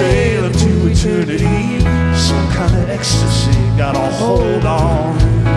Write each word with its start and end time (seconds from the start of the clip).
sailing 0.00 0.52
to 0.52 0.86
eternity. 0.86 1.80
Some 2.16 2.48
kind 2.52 2.74
of 2.74 2.88
ecstasy 2.88 3.52
gotta 3.76 4.10
hold 4.16 4.64
on 4.64 5.49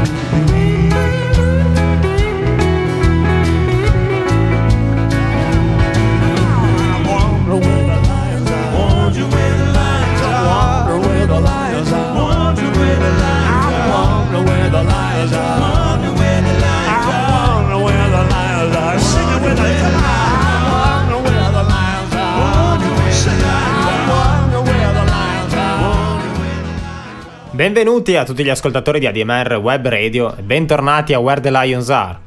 Benvenuti 27.63 28.17
a 28.17 28.25
tutti 28.25 28.43
gli 28.43 28.49
ascoltatori 28.49 28.99
di 28.99 29.07
ADMR 29.07 29.53
Web 29.53 29.87
Radio 29.87 30.35
e 30.35 30.41
bentornati 30.41 31.13
a 31.13 31.19
Where 31.19 31.39
the 31.39 31.49
Lions 31.49 31.89
Are. 31.89 32.19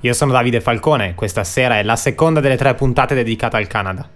Io 0.00 0.14
sono 0.14 0.32
Davide 0.32 0.62
Falcone, 0.62 1.14
questa 1.14 1.44
sera 1.44 1.76
è 1.76 1.82
la 1.82 1.94
seconda 1.94 2.40
delle 2.40 2.56
tre 2.56 2.74
puntate 2.74 3.14
dedicate 3.14 3.58
al 3.58 3.66
Canada. 3.66 4.08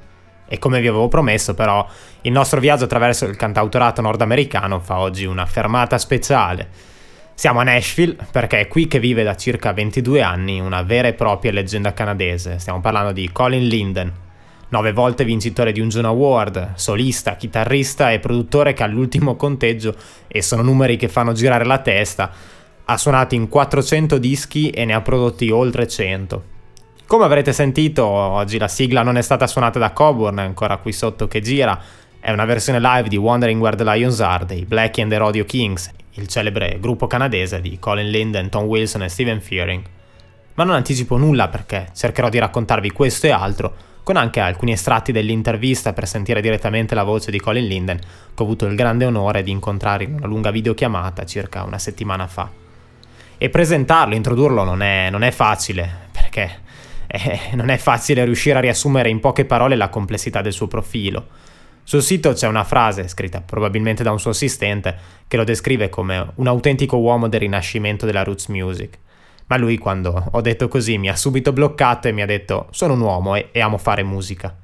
E 0.48 0.58
come 0.58 0.80
vi 0.80 0.88
avevo 0.88 1.08
promesso 1.08 1.52
però, 1.52 1.86
il 2.22 2.32
nostro 2.32 2.58
viaggio 2.58 2.84
attraverso 2.84 3.26
il 3.26 3.36
cantautorato 3.36 4.00
nordamericano 4.00 4.80
fa 4.80 5.00
oggi 5.00 5.26
una 5.26 5.44
fermata 5.44 5.98
speciale. 5.98 6.70
Siamo 7.34 7.60
a 7.60 7.64
Nashville 7.64 8.16
perché 8.30 8.60
è 8.60 8.68
qui 8.68 8.88
che 8.88 8.98
vive 8.98 9.22
da 9.24 9.36
circa 9.36 9.74
22 9.74 10.22
anni 10.22 10.58
una 10.58 10.80
vera 10.80 11.06
e 11.06 11.12
propria 11.12 11.52
leggenda 11.52 11.92
canadese. 11.92 12.58
Stiamo 12.58 12.80
parlando 12.80 13.12
di 13.12 13.30
Colin 13.30 13.66
Linden, 13.66 14.12
nove 14.72 14.92
volte 14.92 15.24
vincitore 15.24 15.70
di 15.70 15.80
un 15.80 15.88
Juno 15.88 16.08
Award, 16.08 16.72
solista, 16.76 17.36
chitarrista 17.36 18.10
e 18.10 18.18
produttore 18.18 18.72
che 18.72 18.82
all'ultimo 18.82 19.36
conteggio, 19.36 19.94
e 20.26 20.40
sono 20.40 20.62
numeri 20.62 20.96
che 20.96 21.08
fanno 21.08 21.32
girare 21.32 21.64
la 21.64 21.78
testa, 21.78 22.30
ha 22.84 22.96
suonato 22.96 23.34
in 23.34 23.48
400 23.48 24.16
dischi 24.16 24.70
e 24.70 24.86
ne 24.86 24.94
ha 24.94 25.02
prodotti 25.02 25.50
oltre 25.50 25.86
100. 25.86 26.50
Come 27.06 27.24
avrete 27.24 27.52
sentito, 27.52 28.06
oggi 28.06 28.56
la 28.56 28.68
sigla 28.68 29.02
non 29.02 29.18
è 29.18 29.22
stata 29.22 29.46
suonata 29.46 29.78
da 29.78 29.92
Coburn, 29.92 30.38
ancora 30.38 30.78
qui 30.78 30.92
sotto 30.92 31.28
che 31.28 31.42
gira, 31.42 31.78
è 32.18 32.30
una 32.30 32.46
versione 32.46 32.80
live 32.80 33.10
di 33.10 33.16
Wondering 33.18 33.60
Where 33.60 33.76
the 33.76 33.84
Lions 33.84 34.20
Are 34.20 34.46
dei 34.46 34.64
Black 34.64 34.98
and 35.00 35.10
the 35.10 35.18
Rodeo 35.18 35.44
Kings, 35.44 35.90
il 36.12 36.28
celebre 36.28 36.78
gruppo 36.80 37.06
canadese 37.06 37.60
di 37.60 37.78
Colin 37.78 38.08
Linden, 38.08 38.48
Tom 38.48 38.64
Wilson 38.64 39.02
e 39.02 39.08
Steven 39.10 39.42
Fearing. 39.42 39.82
Ma 40.54 40.64
non 40.64 40.74
anticipo 40.76 41.18
nulla 41.18 41.48
perché 41.48 41.88
cercherò 41.94 42.30
di 42.30 42.38
raccontarvi 42.38 42.90
questo 42.90 43.26
e 43.26 43.30
altro, 43.30 43.90
con 44.02 44.16
anche 44.16 44.40
alcuni 44.40 44.72
estratti 44.72 45.12
dell'intervista 45.12 45.92
per 45.92 46.08
sentire 46.08 46.40
direttamente 46.40 46.94
la 46.94 47.04
voce 47.04 47.30
di 47.30 47.38
Colin 47.40 47.66
Linden, 47.66 47.98
che 47.98 48.42
ho 48.42 48.44
avuto 48.44 48.66
il 48.66 48.74
grande 48.74 49.04
onore 49.04 49.42
di 49.42 49.50
incontrare 49.50 50.04
in 50.04 50.14
una 50.14 50.26
lunga 50.26 50.50
videochiamata 50.50 51.24
circa 51.24 51.62
una 51.62 51.78
settimana 51.78 52.26
fa. 52.26 52.50
E 53.38 53.48
presentarlo, 53.48 54.14
introdurlo 54.14 54.64
non 54.64 54.82
è, 54.82 55.08
non 55.10 55.22
è 55.22 55.30
facile, 55.30 56.08
perché 56.12 56.60
eh, 57.06 57.40
non 57.54 57.68
è 57.68 57.76
facile 57.76 58.24
riuscire 58.24 58.58
a 58.58 58.60
riassumere 58.60 59.08
in 59.08 59.20
poche 59.20 59.44
parole 59.44 59.76
la 59.76 59.88
complessità 59.88 60.40
del 60.40 60.52
suo 60.52 60.66
profilo. 60.68 61.26
Sul 61.84 62.02
sito 62.02 62.32
c'è 62.32 62.46
una 62.46 62.64
frase, 62.64 63.08
scritta 63.08 63.40
probabilmente 63.40 64.02
da 64.02 64.12
un 64.12 64.20
suo 64.20 64.30
assistente, 64.30 64.96
che 65.26 65.36
lo 65.36 65.44
descrive 65.44 65.88
come 65.88 66.32
un 66.36 66.46
autentico 66.46 66.96
uomo 66.98 67.28
del 67.28 67.40
rinascimento 67.40 68.06
della 68.06 68.22
roots 68.22 68.46
music. 68.46 68.98
Ma 69.46 69.56
lui, 69.56 69.78
quando 69.78 70.28
ho 70.30 70.40
detto 70.40 70.68
così, 70.68 70.98
mi 70.98 71.08
ha 71.08 71.16
subito 71.16 71.52
bloccato 71.52 72.08
e 72.08 72.12
mi 72.12 72.22
ha 72.22 72.26
detto: 72.26 72.68
Sono 72.70 72.94
un 72.94 73.00
uomo 73.00 73.34
e, 73.34 73.48
e 73.52 73.60
amo 73.60 73.78
fare 73.78 74.02
musica. 74.02 74.56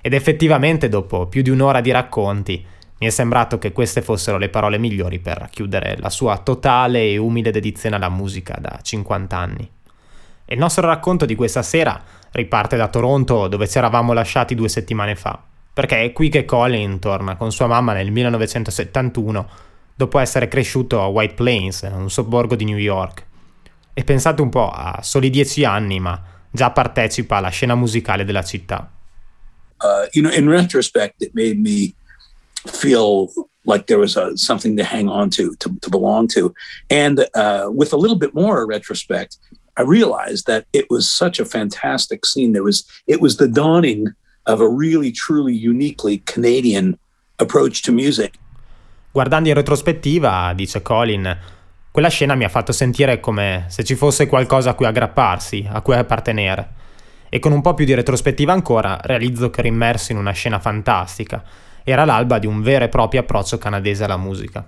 Ed 0.00 0.14
effettivamente, 0.14 0.88
dopo 0.88 1.26
più 1.26 1.42
di 1.42 1.50
un'ora 1.50 1.80
di 1.80 1.90
racconti, 1.90 2.64
mi 2.98 3.06
è 3.08 3.10
sembrato 3.10 3.58
che 3.58 3.72
queste 3.72 4.00
fossero 4.00 4.38
le 4.38 4.48
parole 4.48 4.78
migliori 4.78 5.18
per 5.18 5.36
racchiudere 5.36 5.96
la 5.98 6.08
sua 6.08 6.38
totale 6.38 7.10
e 7.10 7.16
umile 7.16 7.50
dedizione 7.50 7.96
alla 7.96 8.08
musica 8.08 8.56
da 8.60 8.78
50 8.80 9.36
anni. 9.36 9.70
E 10.44 10.54
il 10.54 10.60
nostro 10.60 10.86
racconto 10.86 11.24
di 11.24 11.34
questa 11.34 11.62
sera 11.62 12.00
riparte 12.30 12.76
da 12.76 12.86
Toronto, 12.86 13.48
dove 13.48 13.68
ci 13.68 13.78
eravamo 13.78 14.12
lasciati 14.12 14.54
due 14.54 14.68
settimane 14.68 15.16
fa, 15.16 15.36
perché 15.72 16.02
è 16.02 16.12
qui 16.12 16.28
che 16.28 16.44
Colin 16.44 16.98
torna 17.00 17.34
con 17.36 17.50
sua 17.50 17.66
mamma 17.66 17.92
nel 17.92 18.12
1971, 18.12 19.48
dopo 19.94 20.18
essere 20.18 20.46
cresciuto 20.46 21.00
a 21.02 21.06
White 21.06 21.34
Plains, 21.34 21.88
un 21.92 22.08
sobborgo 22.10 22.54
di 22.54 22.64
New 22.64 22.76
York. 22.78 23.26
E 23.94 24.04
pensate 24.04 24.42
un 24.42 24.48
po', 24.48 24.70
ha 24.70 25.00
soli 25.02 25.30
dieci 25.30 25.64
anni, 25.64 26.00
ma 26.00 26.20
già 26.50 26.70
partecipa 26.70 27.36
alla 27.36 27.50
scena 27.50 27.74
musicale 27.74 28.24
della 28.24 28.42
città. 28.42 28.90
uh, 29.82 30.06
you 30.14 30.22
know, 30.22 30.30
in 30.30 30.48
retrospect, 30.48 31.22
it 31.22 31.34
made 31.34 31.60
me 31.60 31.94
feel 32.66 33.30
like 33.64 33.86
there 33.86 33.98
was 33.98 34.16
a, 34.16 34.36
something 34.36 34.76
to 34.76 34.84
hang 34.84 35.08
on 35.08 35.30
to, 35.30 35.54
to, 35.56 35.76
to 35.82 35.90
belong 35.90 36.28
to. 36.28 36.54
And 36.90 37.26
uh, 37.34 37.68
with 37.70 37.92
a 37.92 37.96
little 37.96 38.16
bit 38.16 38.34
more 38.34 38.66
retrospect, 38.66 39.36
I 39.76 39.82
realized 39.82 40.46
that 40.46 40.66
it 40.72 40.86
was 40.90 41.10
such 41.10 41.40
a 41.40 41.44
fantastic 41.44 42.26
scene. 42.26 42.52
There 42.52 42.62
was, 42.62 42.84
it 43.06 43.20
was 43.20 43.36
the 43.36 43.48
dawning 43.48 44.08
of 44.46 44.60
a 44.60 44.68
really, 44.68 45.12
truly, 45.12 45.54
uniquely 45.54 46.18
Canadian 46.18 46.98
approach 47.38 47.82
to 47.82 47.92
music. 47.92 48.38
Guardando 49.14 49.50
in 49.50 49.56
retrospettiva, 49.56 50.54
dice 50.56 50.80
Colin, 50.82 51.36
quella 51.92 52.08
scena 52.08 52.34
mi 52.34 52.44
ha 52.44 52.48
fatto 52.48 52.72
sentire 52.72 53.20
come 53.20 53.66
se 53.68 53.84
ci 53.84 53.96
fosse 53.96 54.26
qualcosa 54.26 54.70
a 54.70 54.74
cui 54.74 54.86
aggrapparsi, 54.86 55.68
a 55.70 55.82
cui 55.82 55.94
appartenere. 55.94 56.80
E 57.28 57.38
con 57.38 57.52
un 57.52 57.60
po' 57.60 57.74
più 57.74 57.84
di 57.84 57.92
retrospettiva 57.92 58.50
ancora, 58.50 58.98
realizzo 59.02 59.50
che 59.50 59.60
ero 59.60 59.68
immerso 59.68 60.10
in 60.10 60.16
una 60.16 60.32
scena 60.32 60.58
fantastica. 60.58 61.44
Era 61.84 62.06
l'alba 62.06 62.38
di 62.38 62.46
un 62.46 62.62
vero 62.62 62.86
e 62.86 62.88
proprio 62.88 63.20
approccio 63.20 63.58
canadese 63.58 64.04
alla 64.04 64.16
musica. 64.16 64.66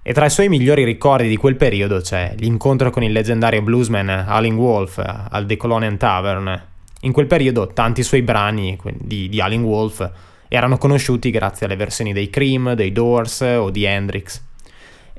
E 0.00 0.12
tra 0.12 0.26
i 0.26 0.30
suoi 0.30 0.48
migliori 0.48 0.84
ricordi 0.84 1.28
di 1.28 1.36
quel 1.36 1.56
periodo 1.56 2.00
c'è 2.00 2.34
l'incontro 2.36 2.90
con 2.90 3.02
il 3.02 3.10
leggendario 3.10 3.60
bluesman 3.60 4.08
Alin 4.08 4.54
Wolf 4.54 4.98
al 4.98 5.44
The 5.44 5.56
Colonial 5.56 5.96
Tavern. 5.96 6.66
In 7.00 7.12
quel 7.12 7.26
periodo 7.26 7.66
tanti 7.66 8.04
suoi 8.04 8.22
brani 8.22 8.78
di, 8.94 9.28
di 9.28 9.40
Alin 9.40 9.64
Wolf 9.64 10.08
erano 10.46 10.78
conosciuti 10.78 11.32
grazie 11.32 11.66
alle 11.66 11.74
versioni 11.74 12.12
dei 12.12 12.30
Cream, 12.30 12.74
dei 12.74 12.92
Doors 12.92 13.40
o 13.40 13.70
di 13.70 13.82
Hendrix. 13.82 14.46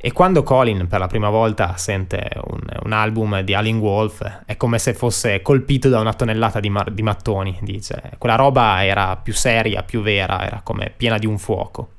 E 0.02 0.14
quando 0.14 0.44
Colin 0.44 0.88
per 0.88 1.00
la 1.00 1.08
prima 1.08 1.30
volta 1.30 1.76
sente 1.76 2.30
un, 2.46 2.62
un 2.84 2.92
album 2.94 3.42
di 3.42 3.54
Alin 3.54 3.80
Wolf 3.80 4.44
è 4.46 4.56
come 4.56 4.80
se 4.80 4.94
fosse 4.94 5.42
colpito 5.42 5.90
da 5.90 6.00
una 6.00 6.14
tonnellata 6.14 6.62
di, 6.62 6.70
mar- 6.70 6.90
di 6.90 7.02
mattoni, 7.02 7.60
dice. 7.62 8.12
Quella 8.18 8.36
roba 8.36 8.86
era 8.86 9.18
più 9.18 9.34
seria, 9.34 9.84
più 9.84 10.02
vera, 10.02 10.46
era 10.46 10.62
come 10.64 10.94
piena 10.96 11.18
di 11.18 11.26
un 11.26 11.38
fuoco. 11.38 11.90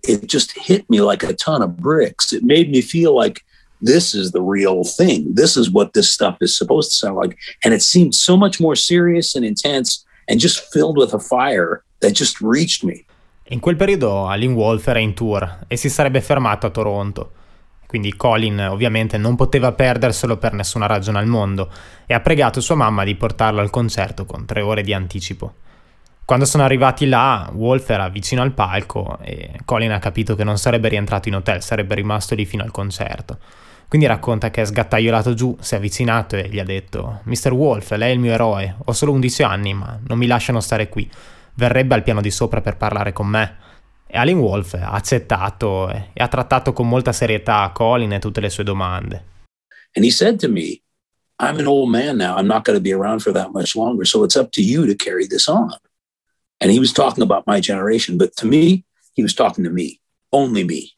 It 0.00 0.24
just 0.24 0.52
hit 0.66 0.84
me 0.88 1.00
like 1.00 1.24
a 1.24 1.32
ton 1.32 1.62
of 1.62 1.70
bricks. 1.76 2.32
It 2.32 2.42
made 2.42 2.70
me 2.70 2.82
feel 2.82 3.16
like 3.16 3.44
this 3.80 4.14
is 4.14 4.32
the 4.32 4.42
real 4.42 4.82
thing. 4.82 5.32
This 5.32 5.56
is 5.56 5.70
what 5.70 5.92
this 5.92 6.10
stuff 6.10 6.38
is 6.40 6.56
supposed 6.56 6.90
to 6.90 6.96
sound 6.96 7.18
like. 7.18 7.36
And 7.64 7.72
it 7.72 7.82
seemed 7.82 8.16
so 8.16 8.36
much 8.36 8.58
more 8.58 8.74
serious 8.74 9.36
and 9.36 9.44
intense 9.44 10.04
and 10.26 10.40
just 10.40 10.72
filled 10.72 10.96
with 10.98 11.14
a 11.14 11.20
fire 11.20 11.84
that 12.00 12.14
just 12.14 12.40
reached 12.40 12.82
me. 12.82 13.06
In 13.46 13.58
quel 13.58 13.74
periodo 13.74 14.28
Alin 14.28 14.52
Wolf 14.52 14.86
era 14.86 15.00
in 15.00 15.14
tour 15.14 15.64
e 15.66 15.76
si 15.76 15.90
sarebbe 15.90 16.20
fermato 16.20 16.66
a 16.66 16.70
Toronto. 16.70 17.32
Quindi 17.86 18.14
Colin 18.14 18.68
ovviamente 18.70 19.18
non 19.18 19.34
poteva 19.34 19.72
perderselo 19.72 20.36
per 20.36 20.52
nessuna 20.52 20.86
ragione 20.86 21.18
al 21.18 21.26
mondo 21.26 21.70
e 22.06 22.14
ha 22.14 22.20
pregato 22.20 22.60
sua 22.60 22.76
mamma 22.76 23.02
di 23.02 23.16
portarlo 23.16 23.60
al 23.60 23.68
concerto 23.68 24.24
con 24.24 24.46
tre 24.46 24.62
ore 24.62 24.82
di 24.82 24.94
anticipo. 24.94 25.54
Quando 26.24 26.44
sono 26.44 26.62
arrivati 26.62 27.06
là, 27.06 27.50
Wolf 27.52 27.90
era 27.90 28.08
vicino 28.08 28.42
al 28.42 28.52
palco 28.52 29.18
e 29.20 29.58
Colin 29.64 29.90
ha 29.90 29.98
capito 29.98 30.36
che 30.36 30.44
non 30.44 30.56
sarebbe 30.56 30.88
rientrato 30.88 31.28
in 31.28 31.34
hotel, 31.34 31.62
sarebbe 31.62 31.96
rimasto 31.96 32.36
lì 32.36 32.46
fino 32.46 32.62
al 32.62 32.70
concerto. 32.70 33.38
Quindi 33.88 34.06
racconta 34.06 34.50
che 34.50 34.62
è 34.62 34.64
sgattaiolato 34.64 35.34
giù, 35.34 35.54
si 35.60 35.74
è 35.74 35.78
avvicinato 35.78 36.36
e 36.36 36.48
gli 36.48 36.60
ha 36.60 36.64
detto 36.64 37.20
Mr. 37.24 37.52
Wolf, 37.52 37.90
lei 37.90 38.10
è 38.10 38.14
il 38.14 38.20
mio 38.20 38.32
eroe, 38.32 38.76
ho 38.82 38.92
solo 38.92 39.12
11 39.12 39.42
anni 39.42 39.74
ma 39.74 39.98
non 40.06 40.16
mi 40.16 40.26
lasciano 40.26 40.60
stare 40.60 40.88
qui 40.88 41.10
verrebbe 41.54 41.94
al 41.94 42.02
piano 42.02 42.20
di 42.20 42.30
sopra 42.30 42.60
per 42.60 42.76
parlare 42.76 43.12
con 43.12 43.26
me. 43.26 43.56
E 44.06 44.18
Alin 44.18 44.38
Wolf 44.38 44.74
ha 44.74 44.90
accettato 44.90 45.90
e 45.90 46.10
ha 46.14 46.28
trattato 46.28 46.72
con 46.72 46.88
molta 46.88 47.12
serietà 47.12 47.70
Colin 47.72 48.12
e 48.12 48.18
tutte 48.18 48.40
le 48.40 48.50
sue 48.50 48.64
domande. 48.64 49.30
And 49.94 50.04
he 50.04 50.10
said 50.10 50.38
to 50.40 50.48
me, 50.48 50.82
I'm 51.38 51.58
an 51.58 51.66
old 51.66 51.90
man 51.90 52.16
now. 52.16 52.36
I'm 52.36 52.46
not 52.46 52.64
going 52.64 52.76
to 52.76 52.82
be 52.82 52.92
around 52.92 53.20
for 53.20 53.32
that 53.32 53.52
much 53.52 53.74
longer. 53.74 54.04
So 54.04 54.24
it's 54.24 54.36
up 54.36 54.52
to 54.52 54.62
you 54.62 54.86
to 54.86 54.94
carry 54.94 55.26
this 55.26 55.48
on. 55.48 55.72
And 56.60 56.70
he 56.70 56.78
was 56.78 56.92
talking 56.92 57.22
about 57.22 57.46
my 57.46 57.60
generation, 57.60 58.16
but 58.16 58.36
to 58.36 58.46
me, 58.46 58.84
he 59.14 59.22
was 59.22 59.34
talking 59.34 59.64
to 59.64 59.70
me, 59.70 60.00
only 60.30 60.64
me. 60.64 60.92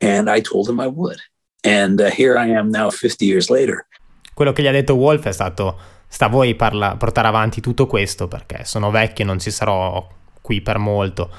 And 0.00 0.28
I 0.28 0.40
told 0.40 0.68
him 0.68 0.80
I 0.80 0.88
would. 0.88 1.20
And 1.62 2.00
uh, 2.00 2.10
here 2.10 2.36
I 2.36 2.48
am 2.48 2.70
now 2.70 2.90
50 2.90 3.24
years 3.24 3.48
later. 3.48 3.86
Quello 4.34 4.52
che 4.52 4.62
gli 4.62 4.66
ha 4.66 4.72
detto 4.72 4.94
Wolf 4.94 5.26
è 5.26 5.32
stato 5.32 5.78
sta 6.12 6.26
a 6.26 6.28
voi 6.28 6.56
parla, 6.56 6.96
portare 6.96 7.28
avanti 7.28 7.60
tutto 7.60 7.86
questo 7.86 8.26
perché 8.26 8.64
sono 8.64 8.90
vecchio 8.90 9.22
e 9.22 9.26
non 9.28 9.38
ci 9.38 9.52
sarò 9.52 10.06
qui 10.40 10.60
per 10.60 10.78
molto. 10.78 11.30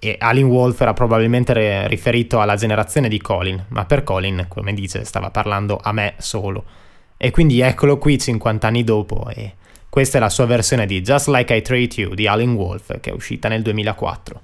E 0.00 0.16
Alin 0.18 0.46
Wolf 0.46 0.80
era 0.80 0.94
probabilmente 0.94 1.52
re- 1.52 1.86
riferito 1.88 2.40
alla 2.40 2.56
generazione 2.56 3.08
di 3.08 3.20
Colin, 3.20 3.66
ma 3.68 3.84
per 3.84 4.04
Colin, 4.04 4.46
come 4.48 4.72
dice, 4.72 5.04
stava 5.04 5.30
parlando 5.30 5.78
a 5.82 5.92
me 5.92 6.14
solo. 6.16 6.64
E 7.18 7.30
quindi 7.30 7.60
eccolo 7.60 7.98
qui 7.98 8.18
50 8.18 8.66
anni 8.66 8.82
dopo 8.82 9.28
e 9.28 9.54
questa 9.90 10.16
è 10.16 10.20
la 10.20 10.30
sua 10.30 10.46
versione 10.46 10.86
di 10.86 11.02
Just 11.02 11.28
Like 11.28 11.54
I 11.54 11.62
Treat 11.62 11.98
You 11.98 12.14
di 12.14 12.26
Alin 12.26 12.54
Wolf 12.54 12.98
che 13.00 13.10
è 13.10 13.12
uscita 13.12 13.48
nel 13.48 13.60
2004. 13.62 14.40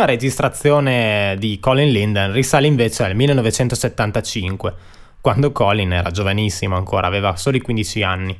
Prima 0.00 0.04
registrazione 0.06 1.36
di 1.38 1.58
Colin 1.60 1.90
Linden 1.90 2.32
risale 2.32 2.66
invece 2.66 3.04
al 3.04 3.14
1975, 3.14 4.74
quando 5.20 5.52
Colin 5.52 5.92
era 5.92 6.10
giovanissimo 6.10 6.74
ancora, 6.74 7.06
aveva 7.06 7.36
soli 7.36 7.60
15 7.60 8.02
anni. 8.02 8.38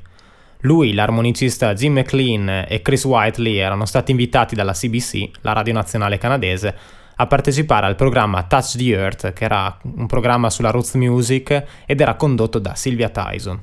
Lui, 0.61 0.95
l'armonicista 0.95 1.75
Jim 1.75 1.93
McLean 1.93 2.65
e 2.67 2.81
Chris 2.81 3.05
Whiteley 3.05 3.57
erano 3.57 3.85
stati 3.85 4.13
invitati 4.13 4.55
dalla 4.55 4.73
CBC, 4.73 5.31
la 5.43 5.53
radio 5.53 5.75
nazionale 5.75 6.17
canadese, 6.17 6.75
a 7.17 7.27
partecipare 7.27 7.85
al 7.85 7.97
programma 7.97 8.45
Touch 8.45 8.77
the 8.79 8.95
Earth, 8.95 9.33
che 9.35 9.45
era 9.45 9.77
un 9.83 10.07
programma 10.07 10.49
sulla 10.49 10.71
roots 10.71 10.95
music 10.95 11.65
ed 11.85 12.01
era 12.01 12.15
condotto 12.15 12.59
da 12.59 12.75
Sylvia 12.75 13.11
Tyson. 13.11 13.61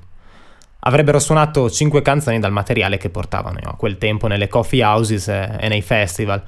Avrebbero 0.81 1.17
suonato 1.17 1.67
cinque 1.71 2.03
canzoni 2.03 2.39
dal 2.39 2.51
materiale 2.51 2.97
che 2.97 3.09
portavano 3.09 3.57
a 3.63 3.75
quel 3.75 3.97
tempo 3.97 4.27
nelle 4.27 4.47
coffee 4.47 4.83
houses 4.83 5.27
e 5.29 5.67
nei 5.67 5.81
festival, 5.81 6.43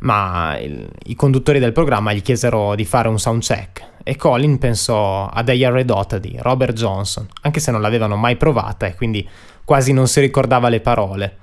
ma 0.00 0.58
il, 0.58 0.88
i 1.04 1.14
conduttori 1.14 1.58
del 1.58 1.72
programma 1.72 2.12
gli 2.12 2.22
chiesero 2.22 2.74
di 2.74 2.84
fare 2.84 3.08
un 3.08 3.18
soundcheck 3.18 3.88
e 4.02 4.16
Colin 4.16 4.58
pensò 4.58 5.26
a 5.26 5.44
Are 5.46 5.70
Red 5.70 5.90
Hot 5.90 6.16
di 6.16 6.36
Robert 6.40 6.74
Johnson, 6.74 7.28
anche 7.42 7.60
se 7.60 7.70
non 7.70 7.80
l'avevano 7.80 8.16
mai 8.16 8.36
provata 8.36 8.86
e 8.86 8.94
quindi 8.94 9.28
quasi 9.64 9.92
non 9.92 10.08
si 10.08 10.20
ricordava 10.20 10.68
le 10.68 10.80
parole. 10.80 11.36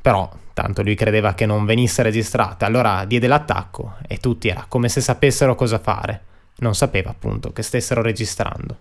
Però, 0.00 0.30
tanto 0.54 0.82
lui 0.82 0.94
credeva 0.94 1.34
che 1.34 1.46
non 1.46 1.64
venisse 1.66 2.02
registrata, 2.02 2.66
allora 2.66 3.04
diede 3.04 3.26
l'attacco 3.26 3.96
e 4.06 4.18
tutti 4.18 4.48
era 4.48 4.64
come 4.68 4.88
se 4.88 5.00
sapessero 5.00 5.54
cosa 5.54 5.78
fare. 5.78 6.22
Non 6.58 6.74
sapeva 6.74 7.10
appunto 7.10 7.52
che 7.52 7.62
stessero 7.62 8.02
registrando. 8.02 8.76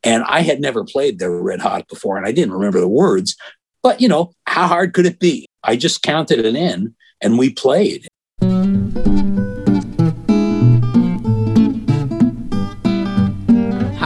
And 0.00 0.22
I 0.28 0.46
had 0.46 0.58
never 0.58 0.82
played 0.84 1.16
the 1.16 1.28
Red 1.28 1.60
Hot 1.62 1.84
before 1.88 2.18
and 2.18 2.26
I 2.26 2.32
didn't 2.32 2.52
remember 2.52 2.78
the 2.78 2.88
words. 2.88 3.36
But, 3.82 4.00
you 4.00 4.08
know, 4.08 4.32
how 4.46 4.66
hard 4.66 4.92
could 4.92 5.06
it 5.06 5.18
be? 5.18 5.46
I 5.62 5.76
just 5.76 6.02
counted 6.02 6.44
it 6.44 6.54
in 6.54 6.94
and 7.22 7.38
we 7.38 7.50
played. 7.50 8.06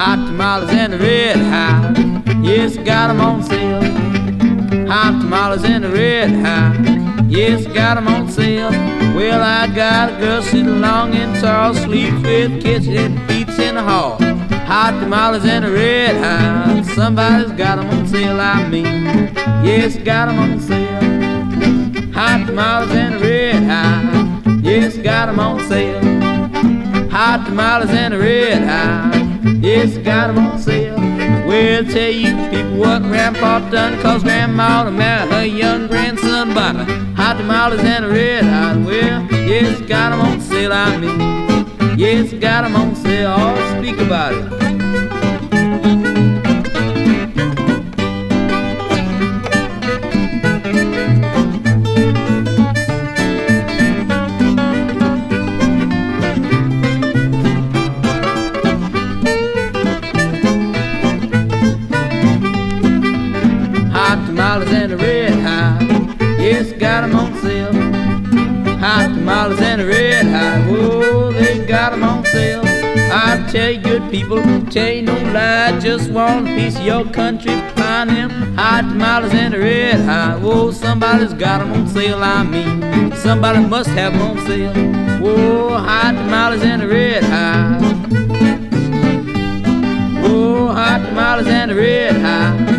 Hot 0.09 0.27
tamales 0.27 0.71
and 0.71 0.95
the 0.95 0.99
red 0.99 1.37
hot. 1.37 1.99
Yes, 2.43 2.79
got 2.79 3.11
'em 3.11 3.21
on 3.21 3.43
sale. 3.43 3.83
hot 4.89 5.21
tamales 5.21 5.65
and 5.65 5.85
a 5.85 5.91
red 5.91 6.31
hot. 6.31 6.77
Yes, 7.29 7.67
got 7.67 7.97
them 7.97 8.09
on 8.09 8.27
sale. 8.27 8.71
Well, 9.15 9.43
I 9.43 9.67
got 9.67 10.15
a 10.15 10.17
girl 10.19 10.41
sitting 10.41 10.81
long 10.81 11.15
and 11.15 11.39
tall, 11.43 11.75
sleeps 11.75 12.23
with 12.23 12.63
kitchen 12.63 12.97
and 12.97 13.21
feet 13.29 13.51
in 13.59 13.75
the 13.75 13.83
hall. 13.83 14.17
Hot 14.73 14.99
tamales 14.99 15.45
and 15.45 15.67
a 15.67 15.71
red 15.71 16.17
hot. 16.25 16.87
Somebody's 16.95 17.53
got 17.53 17.77
them 17.77 17.91
on 17.91 18.07
sale, 18.07 18.41
I 18.41 18.67
mean. 18.67 19.31
Yes, 19.63 19.99
got 19.99 20.29
them 20.29 20.39
on 20.39 20.59
sale. 20.59 22.13
Hot 22.15 22.47
tamales 22.47 22.93
and 22.93 23.15
a 23.17 23.19
red 23.19 23.63
hot. 23.73 24.63
Yes, 24.63 24.97
got 24.97 25.27
them 25.27 25.39
on 25.39 25.61
sale. 25.69 26.01
Hot 27.11 27.45
tamales 27.45 27.91
and 27.91 28.15
a 28.15 28.19
red 28.19 28.63
hot. 28.67 29.28
Yes, 29.43 29.97
got 29.99 30.29
them 30.29 30.39
on 30.39 30.59
sale. 30.59 30.97
We'll 31.47 31.85
tell 31.85 32.11
you 32.11 32.37
people 32.51 32.79
what 32.79 33.03
Grandpa 33.03 33.61
done, 33.71 34.01
cause 34.03 34.23
Grandma 34.23 34.85
to 34.85 34.91
marry 34.91 35.29
her 35.31 35.45
young 35.47 35.87
grandson, 35.87 36.55
but 36.55 36.75
hot 37.17 37.37
tamales 37.39 37.81
and 37.81 38.05
a 38.05 38.09
red 38.09 38.45
hot. 38.45 38.77
Well, 38.79 39.27
yes, 39.33 39.81
got 39.83 40.13
'em 40.13 40.21
on 40.21 40.41
sale, 40.41 40.73
I 40.73 40.97
mean, 40.97 41.99
yes, 41.99 42.33
got 42.35 42.65
'em 42.65 42.77
on 42.77 42.95
sale. 42.97 43.31
I'll 43.31 43.79
speak 43.79 43.99
about 44.01 44.35
it. 44.35 44.88
Just 75.89 76.11
want 76.11 76.47
a 76.47 76.55
piece 76.55 76.77
of 76.77 76.85
your 76.85 77.05
country 77.07 77.55
pie. 77.75 78.05
Them 78.05 78.55
hot 78.59 78.83
tamales 78.83 79.33
and 79.33 79.55
the 79.55 79.59
red 79.59 80.01
hot. 80.05 80.39
Whoa, 80.43 80.71
somebody's 80.71 81.33
got 81.33 81.63
'em 81.63 81.73
on 81.73 81.89
sale. 81.89 82.23
I 82.23 82.43
mean, 82.43 83.17
somebody 83.17 83.61
must 83.61 83.89
have 83.99 84.13
'em 84.13 84.21
on 84.21 84.37
sale. 84.47 84.75
Whoa, 85.23 85.79
hot 85.79 86.15
tamales 86.15 86.63
and 86.63 86.83
the 86.83 86.89
red 86.89 87.25
hot. 87.25 87.81
Whoa, 90.21 90.67
hot 90.75 91.01
tamales 91.07 91.47
and 91.47 91.71
the 91.71 91.75
red 91.75 92.17
hot. 92.21 92.78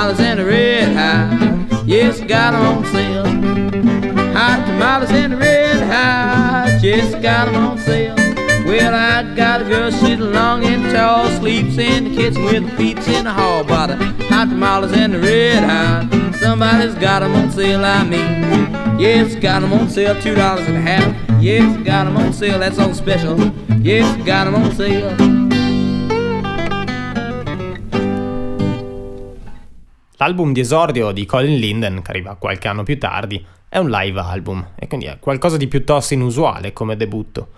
Tamales 0.00 0.20
and 0.20 0.40
a 0.40 0.44
red 0.44 0.96
hot. 0.96 1.86
Yes, 1.86 2.20
got 2.20 2.54
'em 2.54 2.62
on 2.62 2.84
sale. 2.86 3.26
Hot 4.32 4.64
tamales 4.66 5.10
and 5.10 5.34
a 5.34 5.36
red 5.36 5.82
hot. 5.82 6.82
Yes, 6.82 7.14
got 7.16 7.48
'em 7.48 7.56
on 7.56 7.78
sale. 7.78 8.14
Well, 8.64 8.94
I 8.94 9.22
got 9.36 9.60
a 9.60 9.64
girl 9.64 9.90
sitting 9.90 10.32
long 10.32 10.64
and 10.64 10.90
tall, 10.94 11.28
sleeps 11.38 11.76
in 11.76 12.04
the 12.04 12.16
kitchen 12.16 12.44
with 12.44 12.66
her 12.66 12.76
feet 12.78 13.06
in 13.08 13.24
the 13.24 13.30
hall. 13.30 13.62
But 13.64 13.90
hot 14.30 14.48
tamales 14.48 14.92
and 14.92 15.14
a 15.16 15.18
red 15.18 15.64
hot. 15.64 16.06
Somebody's 16.40 16.94
got 16.94 17.22
'em 17.22 17.34
on 17.34 17.50
sale, 17.50 17.84
I 17.84 18.02
mean. 18.04 18.68
Yes, 18.98 19.34
got 19.34 19.62
'em 19.62 19.72
on 19.74 19.90
sale, 19.90 20.14
two 20.22 20.34
dollars 20.34 20.66
and 20.66 20.78
a 20.78 20.90
half. 20.90 21.12
Yes, 21.40 21.76
got 21.84 22.06
'em 22.06 22.16
on 22.16 22.32
sale, 22.32 22.58
that's 22.58 22.78
on 22.78 22.94
special. 22.94 23.36
Yes, 23.82 24.06
got 24.24 24.46
'em 24.46 24.54
on 24.54 24.72
sale. 24.74 25.29
L'album 30.20 30.52
di 30.52 30.60
esordio 30.60 31.12
di 31.12 31.24
Colin 31.24 31.56
Linden, 31.56 32.02
che 32.02 32.10
arriva 32.10 32.34
qualche 32.34 32.68
anno 32.68 32.82
più 32.82 32.98
tardi, 32.98 33.42
è 33.66 33.78
un 33.78 33.88
live 33.88 34.20
album 34.20 34.72
e 34.76 34.86
quindi 34.86 35.06
è 35.06 35.18
qualcosa 35.18 35.56
di 35.56 35.66
piuttosto 35.66 36.12
inusuale 36.12 36.74
come 36.74 36.94
debutto. 36.94 37.48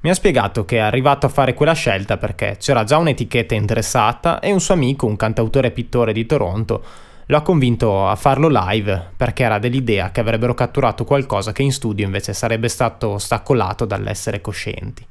Mi 0.00 0.10
ha 0.10 0.14
spiegato 0.14 0.66
che 0.66 0.76
è 0.76 0.80
arrivato 0.80 1.24
a 1.24 1.30
fare 1.30 1.54
quella 1.54 1.72
scelta 1.72 2.18
perché 2.18 2.58
c'era 2.60 2.84
già 2.84 2.98
un'etichetta 2.98 3.54
interessata 3.54 4.38
e 4.40 4.52
un 4.52 4.60
suo 4.60 4.74
amico, 4.74 5.06
un 5.06 5.16
cantautore 5.16 5.70
pittore 5.70 6.12
di 6.12 6.26
Toronto, 6.26 6.84
lo 7.24 7.38
ha 7.38 7.40
convinto 7.40 8.06
a 8.06 8.16
farlo 8.16 8.48
live 8.50 9.12
perché 9.16 9.44
era 9.44 9.58
dell'idea 9.58 10.10
che 10.10 10.20
avrebbero 10.20 10.52
catturato 10.52 11.04
qualcosa 11.04 11.52
che 11.52 11.62
in 11.62 11.72
studio 11.72 12.04
invece 12.04 12.34
sarebbe 12.34 12.68
stato 12.68 13.12
ostacolato 13.12 13.86
dall'essere 13.86 14.42
coscienti. 14.42 15.06